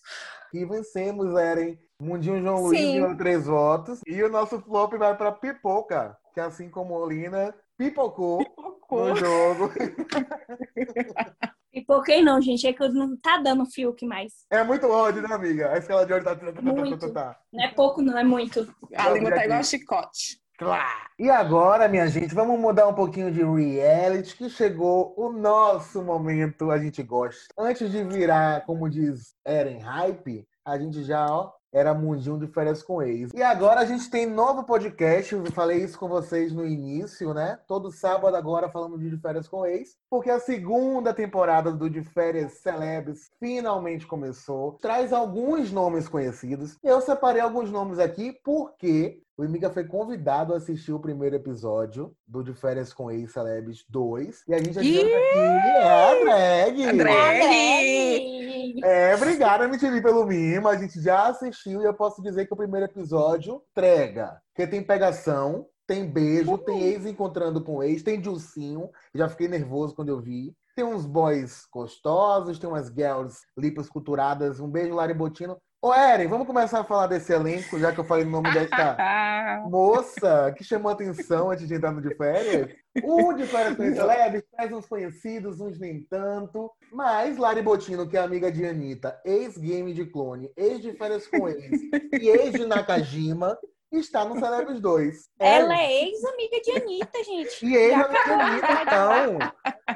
E 0.55 0.65
vencemos, 0.65 1.37
Eren. 1.37 1.79
Mundinho 2.01 2.41
João 2.41 2.63
Luiz 2.63 2.81
ganhou 2.81 3.17
três 3.17 3.47
votos. 3.47 4.01
E 4.07 4.23
o 4.23 4.31
nosso 4.31 4.59
flop 4.63 4.95
vai 4.95 5.15
para 5.15 5.33
Pipoca, 5.33 6.17
que 6.33 6.41
assim 6.41 6.71
como 6.71 6.95
Olina, 6.95 7.55
pipocou, 7.77 8.39
pipocou. 8.39 9.09
no 9.09 9.17
jogo. 9.17 9.71
Pipoquei 11.77 12.23
não, 12.23 12.41
gente. 12.41 12.67
É 12.67 12.73
que 12.73 12.89
não 12.89 13.15
tá 13.19 13.37
dando 13.37 13.67
Fiuk 13.67 14.07
mais. 14.07 14.33
É 14.51 14.65
muito 14.65 14.87
ódio, 14.87 15.21
né, 15.21 15.35
amiga? 15.35 15.73
A 15.73 15.77
escala 15.77 16.07
de 16.07 16.13
ódio 16.15 16.25
tá... 16.25 16.63
Muito. 16.63 17.13
Não 17.53 17.63
é 17.63 17.69
pouco, 17.75 18.01
não. 18.01 18.17
É 18.17 18.25
muito. 18.25 18.67
A 18.97 19.11
língua 19.11 19.31
tá 19.31 19.45
igual 19.45 19.63
chicote. 19.63 20.41
Claro. 20.59 21.11
E 21.19 21.29
agora, 21.29 21.87
minha 21.87 22.09
gente, 22.09 22.35
vamos 22.35 22.59
mudar 22.59 22.89
um 22.89 22.95
pouquinho 22.95 23.31
de 23.31 23.43
reality, 23.45 24.35
que 24.37 24.49
chegou 24.49 25.13
o 25.19 25.31
nosso 25.31 26.03
momento, 26.03 26.71
a 26.71 26.79
gente 26.79 27.03
gosta. 27.03 27.53
Antes 27.59 27.91
de 27.91 28.03
virar, 28.05 28.65
como 28.65 28.89
diz 28.89 29.35
Eren, 29.45 29.81
hype, 29.81 30.49
a 30.65 30.79
gente 30.79 31.05
já, 31.05 31.27
ó, 31.27 31.53
era 31.77 31.93
mundinho 31.93 32.39
de 32.39 32.47
férias 32.47 32.83
com 32.83 33.03
ex. 33.03 33.31
E 33.35 33.43
agora 33.43 33.81
a 33.81 33.85
gente 33.85 34.09
tem 34.09 34.25
novo 34.25 34.65
podcast, 34.65 35.35
eu 35.35 35.45
falei 35.53 35.85
isso 35.85 35.99
com 35.99 36.09
vocês 36.09 36.51
no 36.51 36.67
início, 36.67 37.35
né? 37.35 37.59
Todo 37.69 37.93
sábado 37.93 38.35
agora 38.35 38.71
falamos 38.71 38.99
de 38.99 39.15
férias 39.19 39.47
com 39.47 39.67
ex, 39.67 39.95
porque 40.09 40.31
a 40.31 40.41
segunda 40.41 41.13
temporada 41.13 41.71
do 41.71 41.91
De 41.91 42.03
Férias 42.03 42.55
Celebres 42.61 43.31
finalmente 43.39 44.07
começou. 44.07 44.79
Traz 44.81 45.13
alguns 45.13 45.71
nomes 45.71 46.09
conhecidos. 46.09 46.79
Eu 46.83 47.03
separei 47.03 47.43
alguns 47.43 47.71
nomes 47.71 47.99
aqui 47.99 48.33
porque 48.43 49.21
o 49.39 49.45
Imiga 49.45 49.69
foi 49.69 49.85
convidado 49.85 50.55
a 50.55 50.57
assistir 50.57 50.93
o 50.93 50.99
primeiro 50.99 51.37
episódio 51.37 52.17
do 52.27 52.43
De 52.43 52.55
Férias 52.55 52.93
com 52.95 53.11
Ex 53.11 53.33
Celebs 53.33 53.85
2. 53.89 54.45
E 54.49 54.55
a 54.55 54.59
gente 54.59 54.79
adianta 54.79 55.07
aqui. 55.07 55.39
É 55.77 55.93
a 55.93 56.25
drag! 56.25 56.97
drag! 56.97 58.81
É, 58.83 59.15
obrigada, 59.15 59.65
MTV, 59.65 60.01
pelo 60.01 60.25
mimo. 60.25 60.69
A 60.69 60.77
gente 60.77 61.01
já 61.03 61.29
assistiu 61.29 61.83
e 61.83 61.85
eu 61.85 61.93
posso 61.93 62.23
dizer 62.23 62.47
que 62.47 62.55
o 62.55 62.57
primeiro 62.57 62.87
episódio 62.87 63.63
entrega. 63.73 64.41
Porque 64.55 64.67
tem 64.67 64.83
pegação, 64.83 65.67
tem 65.87 66.11
beijo, 66.11 66.53
uhum. 66.53 66.59
tem 66.59 66.83
ex 66.85 67.05
encontrando 67.05 67.63
com 67.63 67.83
ex, 67.83 68.03
tem 68.03 68.19
Dilcinho. 68.19 68.91
Já 69.15 69.29
fiquei 69.29 69.49
nervoso 69.49 69.95
quando 69.95 70.09
eu 70.09 70.21
vi. 70.21 70.57
Tem 70.75 70.85
uns 70.85 71.05
boys 71.05 71.67
gostosos, 71.71 72.59
tem 72.59 72.69
umas 72.69 72.89
girls 72.89 73.41
lipas 73.57 73.89
culturadas. 73.89 74.61
Um 74.61 74.69
beijo, 74.69 74.95
Lari 74.95 75.15
Botino. 75.15 75.59
Ô, 75.87 75.95
Eren, 75.95 76.27
vamos 76.27 76.49
começar 76.49 76.81
a 76.81 76.85
falar 76.85 77.07
desse 77.07 77.33
elenco, 77.33 77.79
já 77.79 77.93
que 77.93 78.01
eu 78.01 78.05
falei 78.05 78.25
o 78.25 78.29
nome 78.29 78.53
dessa 78.53 78.97
moça 79.71 80.53
que 80.59 80.65
chamou 80.65 80.91
atenção 80.91 81.53
antes 81.53 81.69
de 81.69 81.75
entrar 81.75 81.93
no 81.93 82.03
de 82.03 82.13
férias. 82.17 82.75
O 83.05 83.33
de 83.33 83.47
férias 83.47 83.77
com 83.77 83.95
Celebres 83.95 84.43
traz 84.51 84.73
uns 84.73 84.85
conhecidos, 84.85 85.61
uns 85.61 85.79
nem 85.79 86.03
tanto. 86.03 86.73
Mas 86.91 87.39
Lari 87.39 87.63
Botino, 87.63 88.09
que 88.09 88.17
é 88.17 88.21
amiga 88.21 88.51
de 88.51 88.67
Anitta, 88.67 89.17
ex-game 89.25 89.95
de 89.95 90.07
clone, 90.07 90.51
ex 90.57 90.81
de 90.81 90.91
férias 90.95 91.29
com 91.29 91.49
ex 91.49 91.81
e 92.21 92.31
ex 92.31 92.55
de 92.55 92.67
Nakajima, 92.67 93.57
está 93.93 94.25
no 94.25 94.39
Celebres 94.39 94.81
2. 94.81 95.29
Ela 95.39 95.79
é, 95.79 95.85
é 95.85 96.05
ex-amiga 96.05 96.61
de 96.61 96.71
Anitta, 96.73 97.25
gente. 97.25 97.67
E 97.67 97.77
ex-amiga 97.77 98.25
de 98.25 98.31
Anitta, 98.31 98.83
então. 98.83 99.39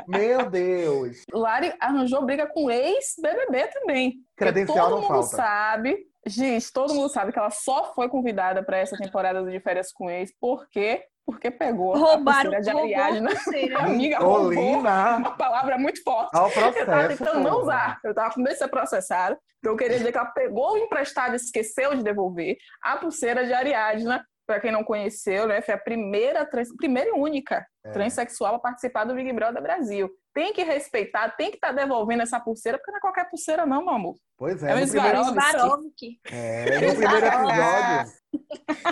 Meu 0.06 0.50
Deus. 0.50 1.24
Lari 1.32 1.74
arranjou 1.80 2.24
briga 2.24 2.46
com 2.46 2.70
ex-BBB 2.70 3.66
também. 3.68 4.14
Credencial 4.36 4.88
todo 4.88 4.94
não 4.94 5.02
mundo 5.02 5.08
falta. 5.08 5.36
sabe. 5.36 6.06
Gente, 6.26 6.72
todo 6.72 6.94
mundo 6.94 7.08
sabe 7.08 7.32
que 7.32 7.38
ela 7.38 7.50
só 7.50 7.94
foi 7.94 8.08
convidada 8.08 8.62
para 8.62 8.78
essa 8.78 8.96
temporada 8.96 9.42
de 9.42 9.60
férias 9.60 9.90
com 9.90 10.10
ex 10.10 10.30
porque 10.38 11.02
porque 11.24 11.50
pegou 11.50 11.96
Roubaram, 11.96 12.54
a 12.54 12.60
de 12.60 12.70
Ariadna. 12.70 13.30
Amiga, 13.80 14.24
Olina. 14.24 15.16
Uma 15.16 15.36
palavra 15.36 15.78
muito 15.78 16.02
forte. 16.02 16.36
Ao 16.36 16.50
processo, 16.50 16.78
eu 16.78 16.86
tava 16.86 17.08
tentando 17.08 17.40
não 17.40 17.60
usar. 17.60 17.98
Eu 18.04 18.14
tava 18.14 18.34
com 18.34 18.40
medo 18.40 18.52
de 18.52 18.58
ser 18.58 18.68
processada. 18.68 19.38
Então 19.58 19.72
eu 19.72 19.76
queria 19.76 19.98
dizer 19.98 20.10
que 20.10 20.18
ela 20.18 20.30
pegou 20.30 20.72
o 20.72 20.78
emprestado 20.78 21.32
e 21.32 21.36
esqueceu 21.36 21.94
de 21.94 22.02
devolver 22.02 22.56
a 22.82 22.96
pulseira 22.96 23.44
de 23.44 23.52
Ariadna. 23.52 24.24
Para 24.50 24.58
quem 24.58 24.72
não 24.72 24.82
conheceu, 24.82 25.46
né, 25.46 25.62
foi 25.62 25.74
a 25.74 25.78
primeira, 25.78 26.44
trans, 26.44 26.74
primeira 26.76 27.10
e 27.10 27.12
única 27.12 27.64
é. 27.84 27.90
transexual 27.92 28.56
a 28.56 28.58
participar 28.58 29.04
do 29.04 29.14
Big 29.14 29.32
Brother 29.32 29.62
Brasil. 29.62 30.10
Tem 30.34 30.52
que 30.52 30.64
respeitar, 30.64 31.28
tem 31.36 31.50
que 31.52 31.56
estar 31.56 31.68
tá 31.68 31.72
devolvendo 31.72 32.24
essa 32.24 32.40
pulseira, 32.40 32.76
porque 32.76 32.90
não 32.90 32.98
é 32.98 33.00
qualquer 33.00 33.30
pulseira, 33.30 33.64
não, 33.64 33.84
meu 33.84 33.94
amor. 33.94 34.16
Pois 34.36 34.60
é. 34.64 34.72
É 34.72 34.74
o 34.74 34.86
Swarovski. 34.88 36.18
É, 36.28 36.64
no 36.80 36.96
primeiro 36.96 37.26
episódio. 37.26 38.12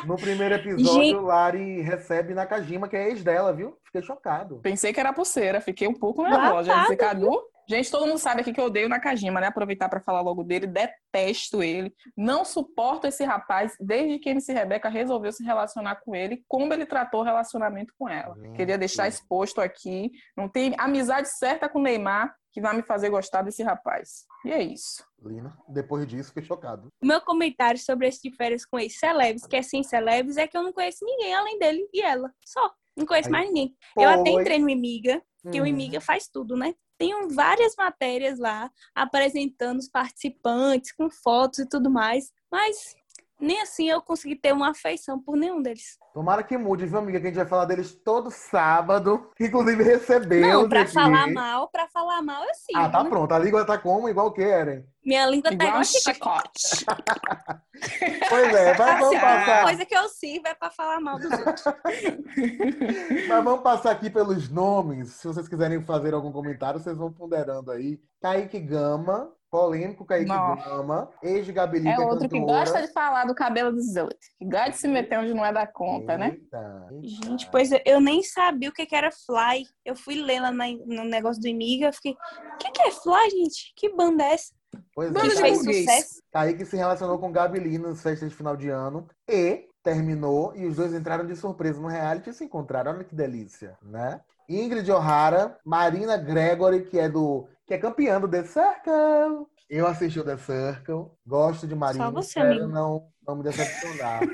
No 0.07 0.17
primeiro 0.17 0.55
episódio, 0.55 1.03
Gente... 1.03 1.17
Lari 1.17 1.81
recebe 1.81 2.35
Nakajima, 2.35 2.89
que 2.89 2.97
é 2.97 3.09
ex 3.09 3.25
dela, 3.25 3.53
viu? 3.53 3.77
Fiquei 3.85 4.03
chocado. 4.03 4.61
Pensei 4.61 4.93
que 4.93 5.01
era 5.01 5.13
pulseira, 5.13 5.61
fiquei 5.61 5.89
um 5.89 5.95
pouco 5.95 6.23
nervosa. 6.23 6.73
Já 6.73 6.83
disse, 6.83 6.97
Cadu, 6.97 7.43
Gente, 7.69 7.91
todo 7.91 8.07
mundo 8.07 8.19
sabe 8.19 8.41
aqui 8.41 8.51
que 8.51 8.59
eu 8.59 8.65
odeio 8.65 8.89
Nakajima, 8.89 9.41
né? 9.41 9.49
Aproveitar 9.49 9.91
para 9.91 10.01
falar 10.01 10.23
logo 10.23 10.43
dele, 10.43 10.67
detesto 10.67 11.63
ele. 11.63 11.95
Não 12.17 12.43
suporto 12.43 13.07
esse 13.07 13.25
rapaz 13.25 13.77
desde 13.79 14.19
que 14.19 14.31
MC 14.31 14.55
Rebeca 14.55 14.89
resolveu 14.89 15.31
se 15.31 15.45
relacionar 15.45 15.97
com 15.97 16.17
ele, 16.17 16.43
como 16.49 16.73
ele 16.73 16.87
tratou 16.87 17.21
o 17.21 17.25
relacionamento 17.25 17.93
com 17.99 18.09
ela. 18.09 18.35
Hum, 18.39 18.55
Queria 18.55 18.79
deixar 18.79 19.05
sim. 19.05 19.19
exposto 19.19 19.61
aqui. 19.61 20.11
Não 20.35 20.49
tem 20.49 20.75
amizade 20.79 21.29
certa 21.37 21.69
com 21.69 21.79
o 21.79 21.83
Neymar 21.83 22.35
que 22.51 22.61
vai 22.63 22.75
me 22.75 22.83
fazer 22.83 23.11
gostar 23.11 23.43
desse 23.43 23.63
rapaz. 23.63 24.25
E 24.47 24.51
é 24.51 24.63
isso. 24.63 25.05
Lina, 25.23 25.55
depois 25.69 26.07
disso, 26.07 26.29
fiquei 26.29 26.45
chocado. 26.45 26.89
Meu 27.03 27.21
comentário 27.21 27.79
sobre 27.79 28.09
esse 28.09 28.23
de 28.23 28.35
férias 28.35 28.65
com 28.65 28.79
ex-celebs, 28.79 29.47
que 29.47 29.57
é 29.57 29.63
sim 29.63 29.83
celebs, 29.83 30.39
é 30.39 30.47
que 30.47 30.57
eu 30.57 30.63
não 30.63 30.73
conheço 30.73 31.05
ninguém 31.05 31.35
além 31.35 31.59
dele 31.59 31.87
e 31.93 32.01
ela. 32.01 32.33
Só. 32.47 32.73
Não 32.97 33.05
conheço 33.05 33.29
Aí, 33.29 33.33
mais 33.33 33.47
ninguém. 33.49 33.77
Foi. 33.93 34.05
Eu 34.05 34.09
até 34.09 34.31
entrei 34.31 34.59
no 34.59 34.71
Imiga, 34.71 35.23
que 35.53 35.61
hum. 35.61 35.65
o 35.65 35.67
Imiga 35.67 36.01
faz 36.01 36.29
tudo, 36.29 36.57
né? 36.57 36.75
Tem 36.99 37.15
várias 37.29 37.77
matérias 37.77 38.39
lá 38.39 38.71
apresentando 38.95 39.79
os 39.79 39.89
participantes 39.89 40.93
com 40.93 41.09
fotos 41.09 41.61
e 41.61 41.67
tudo 41.67 41.89
mais, 41.89 42.33
mas 42.51 42.97
nem 43.41 43.61
assim 43.61 43.89
eu 43.89 44.03
consegui 44.03 44.35
ter 44.35 44.53
uma 44.53 44.71
afeição 44.71 45.21
por 45.21 45.37
nenhum 45.37 45.63
deles. 45.63 45.97
Tomara 46.13 46.43
que 46.43 46.59
mude, 46.59 46.85
viu, 46.85 46.99
amiga? 46.99 47.21
Que 47.21 47.27
a 47.27 47.31
gente 47.31 47.37
vai 47.37 47.47
falar 47.47 47.65
deles 47.65 47.95
todo 47.95 48.31
sábado. 48.31 49.31
Inclusive 49.39 49.83
recebeu. 49.85 50.41
Não, 50.41 50.69
pra 50.69 50.81
aqui. 50.81 50.93
falar 50.93 51.31
mal, 51.31 51.69
pra 51.69 51.87
falar 51.89 52.21
mal 52.23 52.43
eu 52.43 52.55
sim. 52.55 52.73
Ah, 52.75 52.89
tá 52.89 53.05
né? 53.05 53.11
pronto. 53.11 53.33
A 53.33 53.39
língua 53.39 53.65
tá 53.65 53.79
como? 53.79 54.09
Igual 54.09 54.33
querem. 54.33 54.85
Minha 55.05 55.27
língua 55.27 55.53
igual 55.53 55.59
tá 55.59 55.65
igual 55.67 55.85
chicote. 55.85 56.85
pois 58.29 58.55
é, 58.55 58.77
mas 58.77 59.01
vamos 59.01 59.21
passar. 59.21 59.65
coisa 59.65 59.87
que 59.87 59.97
eu 59.97 60.09
sirvo 60.09 60.49
é 60.49 60.55
pra 60.55 60.71
falar 60.71 61.01
mal 61.01 61.19
dos 61.19 61.31
outros. 61.31 61.65
mas 63.29 63.45
vamos 63.45 63.63
passar 63.63 63.93
aqui 63.93 64.11
pelos 64.11 64.49
nomes. 64.49 65.13
Se 65.13 65.27
vocês 65.29 65.49
quiserem 65.49 65.81
fazer 65.83 66.15
algum 66.15 66.33
comentário, 66.33 66.81
vocês 66.81 66.97
vão 66.97 67.13
ponderando 67.13 67.71
aí. 67.71 68.01
Kaique 68.21 68.59
Gama, 68.59 69.33
Polêmico 69.51 70.05
Kaique 70.05 70.29
Nossa. 70.29 70.69
Gama, 70.69 71.11
ex 71.23 71.47
de 71.47 71.53
Gabelica 71.53 71.91
É 71.91 71.99
outro 71.99 72.29
cantora. 72.29 72.29
que 72.29 72.41
gosta 72.41 72.87
de 72.87 72.93
falar 72.93 73.25
do 73.25 73.35
cabelo 73.35 73.73
dos 73.73 73.97
outros. 73.97 74.21
Que 74.39 74.45
gosta 74.45 74.71
de 74.71 74.77
se 74.77 74.89
meter 74.89 75.19
onde 75.19 75.33
não 75.33 75.45
é 75.45 75.53
da 75.53 75.67
conta, 75.67 76.19
né? 76.19 76.37
eita, 76.39 76.61
né? 76.61 76.89
Eita. 76.93 77.09
Gente, 77.09 77.51
pois 77.51 77.71
eu 77.85 78.01
nem 78.01 78.23
sabia 78.23 78.69
o 78.69 78.73
que 78.73 78.87
era 78.95 79.11
Fly. 79.11 79.65
Eu 79.85 79.97
fui 79.97 80.17
ler 80.17 80.41
lá 80.41 80.51
no 80.51 81.05
negócio 81.05 81.41
do 81.41 81.49
Imiga, 81.49 81.93
fiquei, 81.93 82.13
o 82.13 82.59
que, 82.59 82.83
é 82.83 82.91
Fly, 82.91 83.31
gente? 83.31 83.73
Que 83.75 83.95
banda 83.95 84.25
é 84.25 84.35
essa? 84.35 84.53
Pois 84.95 85.11
Banda 85.11 85.29
é, 85.29 85.31
de 85.31 85.41
fez 85.41 85.59
sucesso. 85.59 86.23
Kaique 86.31 86.65
se 86.67 86.77
relacionou 86.77 87.19
com 87.19 87.33
Gabeli 87.33 87.79
nas 87.79 88.03
festas 88.03 88.29
de 88.29 88.35
final 88.35 88.57
de 88.57 88.69
ano 88.69 89.09
e 89.29 89.67
terminou 89.83 90.55
e 90.55 90.67
os 90.67 90.77
dois 90.77 90.93
entraram 90.93 91.27
de 91.27 91.35
surpresa 91.35 91.81
no 91.81 91.89
reality 91.89 92.31
e 92.31 92.35
se 92.35 92.45
encontraram. 92.45 92.93
Olha 92.93 93.05
que 93.05 93.15
delícia, 93.15 93.79
né? 93.83 94.21
Ingrid 94.49 94.91
O'Hara, 94.91 95.59
Marina 95.65 96.17
Gregory, 96.17 96.85
que 96.85 96.99
é 96.99 97.09
do 97.09 97.47
que 97.69 97.75
é 97.75 97.79
campeã 97.79 98.19
do 98.21 98.27
The 98.29 98.43
Circle. 98.45 99.47
Eu 99.69 99.87
assisti 99.87 100.19
o 100.19 100.25
The 100.25 100.39
Circle, 100.39 101.11
gosto 101.27 101.67
de 101.67 101.75
Marina, 101.77 102.07
Só 102.07 102.11
você, 102.11 102.41
espero 102.41 102.51
amigo. 102.65 102.69
não, 102.69 103.07
não 103.27 103.37
me 103.37 103.43
decepcionar. 103.45 104.23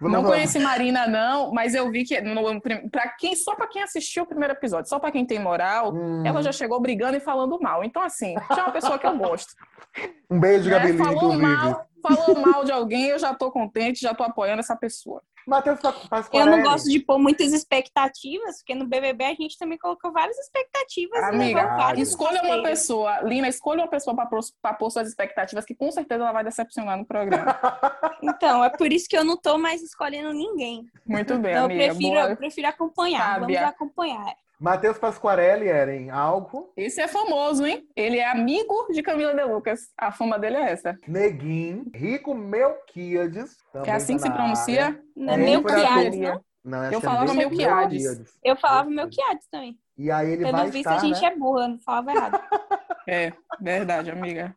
Não 0.00 0.22
conheci 0.22 0.58
Marina, 0.58 1.06
não, 1.06 1.50
mas 1.52 1.74
eu 1.74 1.90
vi 1.90 2.04
que 2.04 2.20
no, 2.20 2.60
pra 2.90 3.08
quem, 3.18 3.34
só 3.34 3.54
para 3.54 3.66
quem 3.66 3.82
assistiu 3.82 4.24
o 4.24 4.26
primeiro 4.26 4.52
episódio, 4.52 4.86
só 4.88 4.98
para 4.98 5.10
quem 5.10 5.24
tem 5.24 5.38
moral, 5.38 5.94
Hum. 5.94 6.22
ela 6.26 6.42
já 6.42 6.52
chegou 6.52 6.78
brigando 6.80 7.16
e 7.16 7.20
falando 7.20 7.58
mal. 7.60 7.82
Então, 7.82 8.02
assim, 8.02 8.34
já 8.50 8.60
é 8.62 8.64
uma 8.64 8.72
pessoa 8.72 8.98
que 8.98 9.06
eu 9.06 9.16
gosto. 9.16 9.54
Um 10.30 10.38
beijo, 10.38 10.68
né? 10.68 10.78
Gabeli, 10.78 10.98
Falou 10.98 11.34
inclusive. 11.34 11.42
mal, 11.42 11.86
falou 12.02 12.40
mal 12.46 12.64
de 12.64 12.72
alguém, 12.72 13.06
eu 13.06 13.18
já 13.18 13.32
tô 13.34 13.50
contente, 13.50 14.00
já 14.00 14.12
tô 14.14 14.22
apoiando 14.24 14.60
essa 14.60 14.76
pessoa. 14.76 15.22
Matheus 15.46 15.80
tá- 15.80 15.92
faz 15.92 16.28
Eu 16.32 16.46
não 16.46 16.62
gosto 16.62 16.88
de 16.88 17.00
pôr 17.00 17.18
muitas 17.18 17.52
expectativas, 17.52 18.58
porque 18.58 18.74
no 18.74 18.86
BBB 18.86 19.24
a 19.24 19.34
gente 19.34 19.58
também 19.58 19.76
colocou 19.78 20.12
várias 20.12 20.36
expectativas. 20.38 21.20
né? 21.20 21.28
Amiga, 21.28 21.94
escolha 21.96 22.42
uma 22.42 22.62
pessoa, 22.62 23.20
Lina, 23.22 23.48
escolha 23.48 23.82
uma 23.82 23.88
pessoa 23.90 24.16
para 24.16 24.74
pôr, 24.74 24.90
suas 24.90 25.08
expectativas, 25.08 25.64
que 25.64 25.74
com 25.74 25.90
certeza 25.90 26.22
ela 26.22 26.32
vai 26.32 26.44
decepcionar 26.44 26.96
no 26.96 27.04
programa. 27.06 27.44
Então, 28.22 28.64
é 28.64 28.70
por 28.70 28.90
isso 28.90 29.06
que 29.06 29.16
eu 29.18 29.22
não 29.24 29.36
tô 29.36 29.58
mais 29.58 29.82
escolhendo 29.82 30.32
ninguém. 30.32 30.86
Muito 31.06 31.36
bem, 31.38 31.52
Então, 31.52 31.64
eu 31.64 31.64
amiga. 31.66 31.84
prefiro, 31.84 32.14
boa. 32.14 32.30
eu 32.30 32.36
prefiro 32.36 32.68
acompanhar. 32.68 33.34
Sábia. 33.40 33.58
Vamos 33.60 33.74
acompanhar. 33.74 34.34
Matheus 34.64 34.96
Pasquarelli, 34.96 35.68
Eren, 35.68 36.08
algo? 36.08 36.72
Esse 36.74 36.98
é 37.02 37.06
famoso, 37.06 37.66
hein? 37.66 37.86
Ele 37.94 38.16
é 38.16 38.30
amigo 38.30 38.88
de 38.90 39.02
Camila 39.02 39.34
De 39.34 39.44
Lucas. 39.44 39.92
A 39.94 40.10
fama 40.10 40.38
dele 40.38 40.56
é 40.56 40.70
essa. 40.70 40.98
Neguin, 41.06 41.92
Rico 41.94 42.34
Melquiades. 42.34 43.58
É 43.84 43.92
assim 43.92 44.16
que 44.16 44.22
se 44.22 44.30
pronuncia? 44.30 44.98
Não 45.14 45.34
é 45.34 45.36
Melquiades, 45.36 46.18
não? 46.18 46.40
Não, 46.64 46.90
eu 46.90 46.98
falava 46.98 47.30
é 47.30 47.34
Melquiades. 47.34 48.38
Eu 48.42 48.56
falava 48.56 48.88
Melquiades 48.88 49.46
também. 49.50 49.78
E 49.98 50.10
aí 50.10 50.30
ele 50.30 50.44
Pelo 50.44 50.56
vai 50.56 50.70
visto, 50.70 50.76
estar, 50.78 50.96
a 50.96 50.98
gente 50.98 51.20
né? 51.20 51.28
é 51.28 51.36
burra, 51.36 51.68
não 51.68 51.78
falava 51.80 52.12
errado. 52.12 52.40
É, 53.06 53.34
verdade, 53.60 54.10
amiga. 54.10 54.56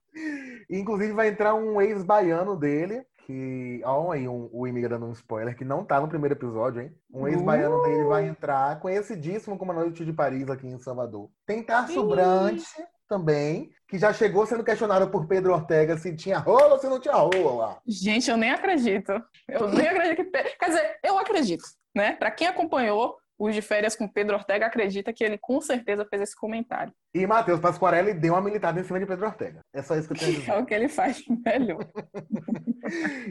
Inclusive 0.70 1.12
vai 1.12 1.28
entrar 1.28 1.54
um 1.54 1.82
ex-baiano 1.82 2.56
dele, 2.56 3.06
que. 3.28 3.82
Ó, 3.84 4.12
aí 4.12 4.28
um, 4.28 4.50
o 4.54 4.66
Imiga 4.66 4.88
dando 4.88 5.06
um 5.06 5.12
spoiler, 5.12 5.56
que 5.56 5.66
não 5.66 5.84
tá 5.84 6.00
no 6.00 6.08
primeiro 6.08 6.34
episódio, 6.34 6.82
hein? 6.82 6.92
Um 7.13 7.28
ex-baiano 7.28 7.78
Uh! 7.78 7.84
dele 7.84 8.04
vai 8.06 8.26
entrar, 8.26 8.80
conhecidíssimo 8.80 9.58
como 9.58 9.74
a 9.74 9.76
Noite 9.76 10.06
de 10.06 10.13
Paris 10.13 10.50
aqui 10.50 10.66
em 10.66 10.80
Salvador. 10.80 11.30
Tem 11.46 11.62
Tarso 11.62 12.08
Brant 12.08 12.63
também, 13.08 13.70
que 13.88 13.98
já 13.98 14.13
chegou 14.13 14.46
sendo 14.46 14.63
questionado 14.63 15.10
por 15.10 15.28
Pedro 15.28 15.54
Ortega 15.54 15.98
se 15.98 16.16
tinha 16.16 16.40
rola 16.40 16.74
ou 16.74 16.80
se 16.80 16.88
não 16.88 17.00
tinha 17.00 17.16
rola. 17.16 17.78
Gente, 17.86 18.32
eu 18.32 18.38
nem 18.38 18.52
acredito. 18.52 19.12
Eu 19.48 19.68
nem 19.68 19.88
acredito 19.88 20.24
que. 20.24 20.32
Quer 20.32 20.66
dizer, 20.66 21.00
eu 21.04 21.18
acredito, 21.18 21.63
né? 21.94 22.13
Pra 22.13 22.32
quem 22.32 22.48
acompanhou 22.48 23.18
os 23.40 23.54
de 23.54 23.62
férias 23.62 23.96
com 23.96 24.08
Pedro 24.08 24.36
Ortega, 24.36 24.66
acredita 24.66 25.13
que 25.13 25.24
ele 25.24 25.38
com 25.38 25.62
certeza 25.62 26.06
fez 26.10 26.24
esse 26.24 26.36
comentário. 26.36 26.92
E 27.13 27.28
Matheus 27.28 27.60
Pasquarelli 27.60 28.13
deu 28.13 28.34
uma 28.34 28.42
militada 28.42 28.80
em 28.80 28.84
cima 28.84 29.00
de 29.00 29.06
Pedro 29.06 29.28
Ortega. 29.28 29.62
É 29.74 29.82
só 29.84 29.96
isso 29.96 30.08
que 30.08 30.16
eu 30.16 30.20
tenho 30.20 30.32
a 30.32 30.40
dizer. 30.40 30.52
É 30.52 30.58
o 30.58 30.66
que 30.66 30.74
ele 30.74 30.88
faz 30.90 31.24
melhor. 31.46 31.86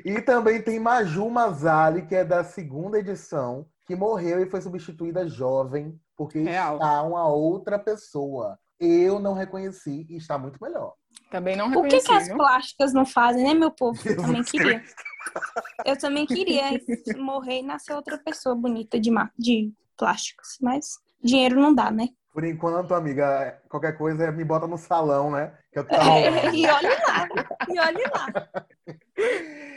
E 0.04 0.20
também 0.22 0.60
tem 0.62 0.78
Maju 0.78 1.28
Mazali, 1.30 2.06
que 2.06 2.14
é 2.14 2.24
da 2.24 2.44
segunda 2.44 2.98
edição, 2.98 3.66
que 3.86 3.94
morreu 3.94 4.42
e 4.42 4.50
foi 4.50 4.60
substituída 4.60 5.28
jovem, 5.28 5.98
porque 6.16 6.40
Real. 6.40 6.74
está 6.76 7.02
uma 7.02 7.26
outra 7.28 7.78
pessoa. 7.78 8.58
Eu 8.78 9.18
não 9.18 9.32
reconheci 9.32 10.06
e 10.08 10.16
está 10.16 10.36
muito 10.36 10.62
melhor. 10.62 10.94
Também 11.30 11.56
não 11.56 11.66
O 11.66 11.70
que, 11.70 11.96
reconheci, 11.96 12.06
que 12.06 12.12
as 12.12 12.28
plásticas 12.28 12.92
não 12.92 13.06
fazem, 13.06 13.44
né, 13.44 13.54
meu 13.54 13.70
povo? 13.70 13.98
Eu 14.04 14.16
também 14.16 14.42
queria. 14.42 14.82
Eu 15.84 15.98
também 15.98 16.26
queria 16.26 16.64
morrer 17.16 17.60
e 17.60 17.62
nascer 17.62 17.94
outra 17.94 18.18
pessoa 18.18 18.54
bonita 18.54 18.98
de, 18.98 19.10
de 19.38 19.72
plásticos, 19.96 20.58
mas 20.60 20.98
dinheiro 21.22 21.60
não 21.60 21.74
dá, 21.74 21.90
né? 21.90 22.08
Por 22.32 22.44
enquanto, 22.44 22.94
amiga, 22.94 23.60
qualquer 23.68 23.96
coisa 23.96 24.30
me 24.30 24.44
bota 24.44 24.66
no 24.66 24.76
salão, 24.76 25.30
né? 25.30 25.54
Que 25.72 25.78
eu 25.78 25.88
tô... 25.88 25.94
É, 25.94 26.50
e 26.54 26.66
olhe 26.68 26.88
lá, 26.88 27.28
e 27.68 27.80
olhe 27.80 28.04
lá. 28.14 28.96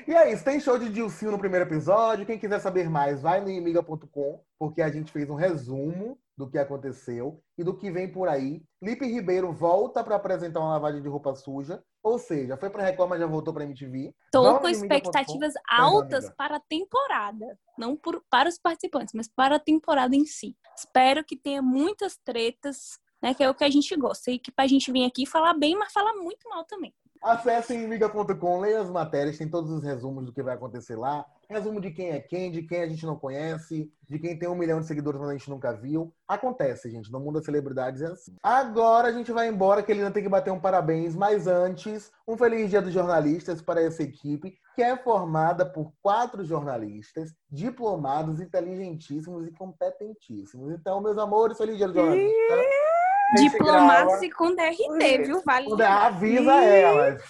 E 0.10 0.14
é 0.14 0.34
isso, 0.34 0.44
tem 0.44 0.60
show 0.60 0.78
de 0.78 0.90
Dilcinho 0.90 1.32
no 1.32 1.38
primeiro 1.38 1.66
episódio. 1.66 2.26
Quem 2.26 2.40
quiser 2.40 2.60
saber 2.60 2.90
mais, 2.90 3.22
vai 3.22 3.42
no 3.42 3.50
imiga.com, 3.50 4.44
porque 4.58 4.82
a 4.82 4.90
gente 4.90 5.12
fez 5.12 5.30
um 5.30 5.36
resumo 5.36 6.20
do 6.36 6.50
que 6.50 6.58
aconteceu 6.58 7.44
e 7.58 7.64
do 7.64 7.78
que 7.78 7.92
vem 7.92 8.12
por 8.12 8.28
aí. 8.28 8.64
Lipe 8.82 9.06
Ribeiro 9.06 9.54
volta 9.54 10.04
para 10.04 10.16
apresentar 10.16 10.62
uma 10.62 10.72
lavagem 10.72 11.02
de 11.02 11.08
roupa 11.08 11.36
suja, 11.36 11.84
ou 12.02 12.18
seja, 12.18 12.58
foi 12.58 12.70
para 12.70 12.86
Reclama, 12.86 13.20
já 13.20 13.28
voltou 13.28 13.54
para 13.54 13.66
MTV. 13.66 14.16
Tô 14.32 14.60
com 14.60 14.70
expectativas 14.70 15.54
não, 15.70 15.78
altas 15.78 16.30
para 16.32 16.56
a 16.56 16.62
temporada. 16.62 17.60
Não 17.78 17.96
por, 17.96 18.24
para 18.30 18.50
os 18.50 18.58
participantes, 18.58 19.14
mas 19.14 19.28
para 19.28 19.58
a 19.58 19.60
temporada 19.60 20.16
em 20.16 20.26
si. 20.26 20.56
Espero 20.76 21.24
que 21.24 21.36
tenha 21.38 21.62
muitas 21.62 22.18
tretas, 22.18 22.98
né? 23.22 23.34
Que 23.34 23.44
é 23.44 23.50
o 23.50 23.54
que 23.54 23.64
a 23.64 23.70
gente 23.70 23.96
gosta. 23.96 24.32
E 24.32 24.40
que 24.40 24.52
pra 24.52 24.66
gente 24.66 24.92
vir 24.92 25.06
aqui 25.06 25.26
falar 25.26 25.54
bem, 25.54 25.76
mas 25.78 25.92
falar 25.92 26.14
muito 26.16 26.48
mal 26.50 26.64
também. 26.64 26.94
Acessem 27.22 27.86
miga.com, 27.88 28.60
leiam 28.60 28.82
as 28.82 28.90
matérias, 28.90 29.38
tem 29.38 29.50
todos 29.50 29.70
os 29.72 29.84
resumos 29.84 30.26
do 30.26 30.32
que 30.32 30.42
vai 30.42 30.56
acontecer 30.56 30.96
lá. 30.96 31.26
Resumo 31.50 31.82
de 31.82 31.92
quem 31.92 32.12
é 32.12 32.20
quem, 32.20 32.52
de 32.52 32.62
quem 32.62 32.82
a 32.82 32.88
gente 32.88 33.06
não 33.06 33.18
conhece, 33.18 33.92
de 34.08 34.20
quem 34.20 34.38
tem 34.38 34.48
um 34.48 34.56
milhão 34.56 34.80
de 34.80 34.86
seguidores, 34.86 35.20
mas 35.20 35.30
a 35.30 35.34
gente 35.34 35.50
nunca 35.50 35.74
viu. 35.74 36.14
Acontece, 36.28 36.90
gente. 36.90 37.12
No 37.12 37.20
mundo 37.20 37.36
das 37.36 37.46
celebridades 37.46 38.02
é 38.02 38.08
assim. 38.08 38.36
Agora 38.42 39.10
a 39.10 39.12
gente 39.12 39.32
vai 39.32 39.48
embora, 39.48 39.84
que 39.84 39.92
ele 39.92 40.00
ainda 40.00 40.14
tem 40.14 40.24
que 40.24 40.30
bater 40.30 40.52
um 40.52 40.60
parabéns, 40.60 41.16
mas 41.16 41.48
antes, 41.48 42.12
um 42.28 42.38
feliz 42.38 42.70
dia 42.70 42.82
dos 42.82 42.94
jornalistas 42.94 43.62
para 43.62 43.82
essa 43.82 44.04
equipe, 44.04 44.58
que 44.76 44.82
é 44.82 44.96
formada 44.96 45.66
por 45.66 45.92
quatro 46.02 46.46
jornalistas, 46.46 47.34
diplomados, 47.52 48.40
inteligentíssimos 48.40 49.46
e 49.46 49.52
competentíssimos. 49.52 50.72
Então, 50.72 51.02
meus 51.02 51.18
amores, 51.18 51.58
feliz 51.58 51.78
dia 51.78 51.88
dos 51.88 51.96
jornalistas. 51.96 52.99
E 53.38 54.30
com 54.32 54.56
DRT, 54.56 55.24
viu? 55.24 55.42
Vale. 55.46 55.84
avisa 55.84 56.64
elas. 56.64 57.24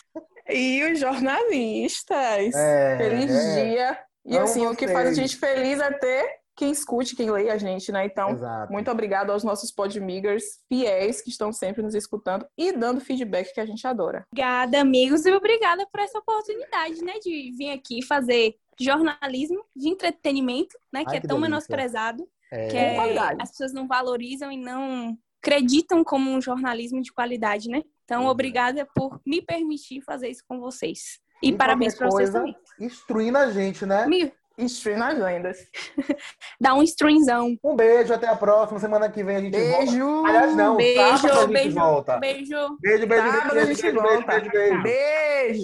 E 0.49 0.83
os 0.83 0.99
jornalistas. 0.99 2.55
É, 2.55 2.97
Feliz 2.97 3.31
é. 3.31 3.63
dia. 3.63 3.99
E 4.25 4.35
Amo 4.35 4.45
assim, 4.45 4.67
o 4.67 4.75
que 4.75 4.87
faz 4.87 5.09
a 5.09 5.13
gente 5.13 5.37
feliz 5.37 5.79
é 5.79 5.91
ter 5.91 6.39
quem 6.55 6.71
escute, 6.71 7.15
quem 7.15 7.31
lê 7.31 7.49
a 7.49 7.57
gente, 7.57 7.89
né? 7.89 8.05
Então, 8.05 8.31
Exato. 8.31 8.71
muito 8.71 8.91
obrigado 8.91 9.31
aos 9.31 9.45
nossos 9.45 9.71
podmigers 9.71 10.43
fiéis 10.67 11.21
que 11.21 11.29
estão 11.29 11.53
sempre 11.53 11.81
nos 11.81 11.95
escutando 11.95 12.45
e 12.57 12.73
dando 12.73 12.99
feedback 12.99 13.53
que 13.53 13.61
a 13.61 13.65
gente 13.65 13.87
adora. 13.87 14.25
Obrigada, 14.31 14.81
amigos, 14.81 15.25
e 15.25 15.31
obrigada 15.31 15.87
por 15.89 16.01
essa 16.01 16.19
oportunidade, 16.19 17.01
né? 17.01 17.13
De 17.23 17.53
vir 17.57 17.71
aqui 17.71 18.03
fazer 18.03 18.55
jornalismo 18.77 19.63
de 19.73 19.87
entretenimento, 19.87 20.77
né? 20.91 21.05
Que 21.05 21.11
Ai, 21.11 21.17
é 21.17 21.21
que 21.21 21.27
tão 21.27 21.37
delícia. 21.37 21.49
menosprezado. 21.49 22.27
É. 22.51 22.67
que 22.67 22.77
é- 22.77 22.95
qualidade. 22.95 23.37
as 23.43 23.51
pessoas 23.51 23.71
não 23.71 23.87
valorizam 23.87 24.51
e 24.51 24.57
não 24.57 25.15
acreditam 25.41 26.03
como 26.03 26.29
um 26.31 26.41
jornalismo 26.41 27.01
de 27.01 27.11
qualidade, 27.11 27.69
né? 27.69 27.83
Então, 28.05 28.23
é. 28.23 28.29
obrigada 28.29 28.87
por 28.95 29.19
me 29.25 29.41
permitir 29.41 30.01
fazer 30.01 30.29
isso 30.29 30.43
com 30.47 30.59
vocês. 30.59 31.19
E, 31.41 31.49
E 31.49 31.53
parabéns 31.55 31.93
qualquer 31.93 32.09
para 32.09 32.11
vocês 32.11 32.29
também. 32.31 32.55
Instruindo 32.79 33.37
a 33.37 33.51
gente, 33.51 33.85
né? 33.85 34.05
Me 34.07 34.31
Stream 34.65 34.97
nas 34.97 35.17
lendas. 35.17 35.57
dá 36.59 36.73
um 36.73 36.83
streamzão. 36.83 37.57
Um 37.63 37.75
beijo, 37.75 38.13
até 38.13 38.27
a 38.27 38.35
próxima. 38.35 38.77
Semana 38.79 39.09
que 39.09 39.23
vem 39.23 39.37
a 39.37 39.39
gente 39.39 39.57
volta. 39.57 39.85
Beijo! 39.85 40.25
Aliás, 40.25 40.55
não, 40.55 40.75
Beijo, 40.75 40.99
sábado 40.99 41.31
a 41.31 41.41
gente 41.41 41.53
beijo, 41.53 41.75
volta. 41.79 42.17
beijo. 42.17 42.77
Beijo, 42.81 43.07
beijo, 43.07 43.31
Sábado 43.31 43.53
beijo, 43.53 43.67
beijo, 43.67 43.81
beijo, 43.81 44.01
volta. 44.01 44.27
beijo, 44.27 44.51
beijo, 44.51 44.83
beijo. 44.83 45.63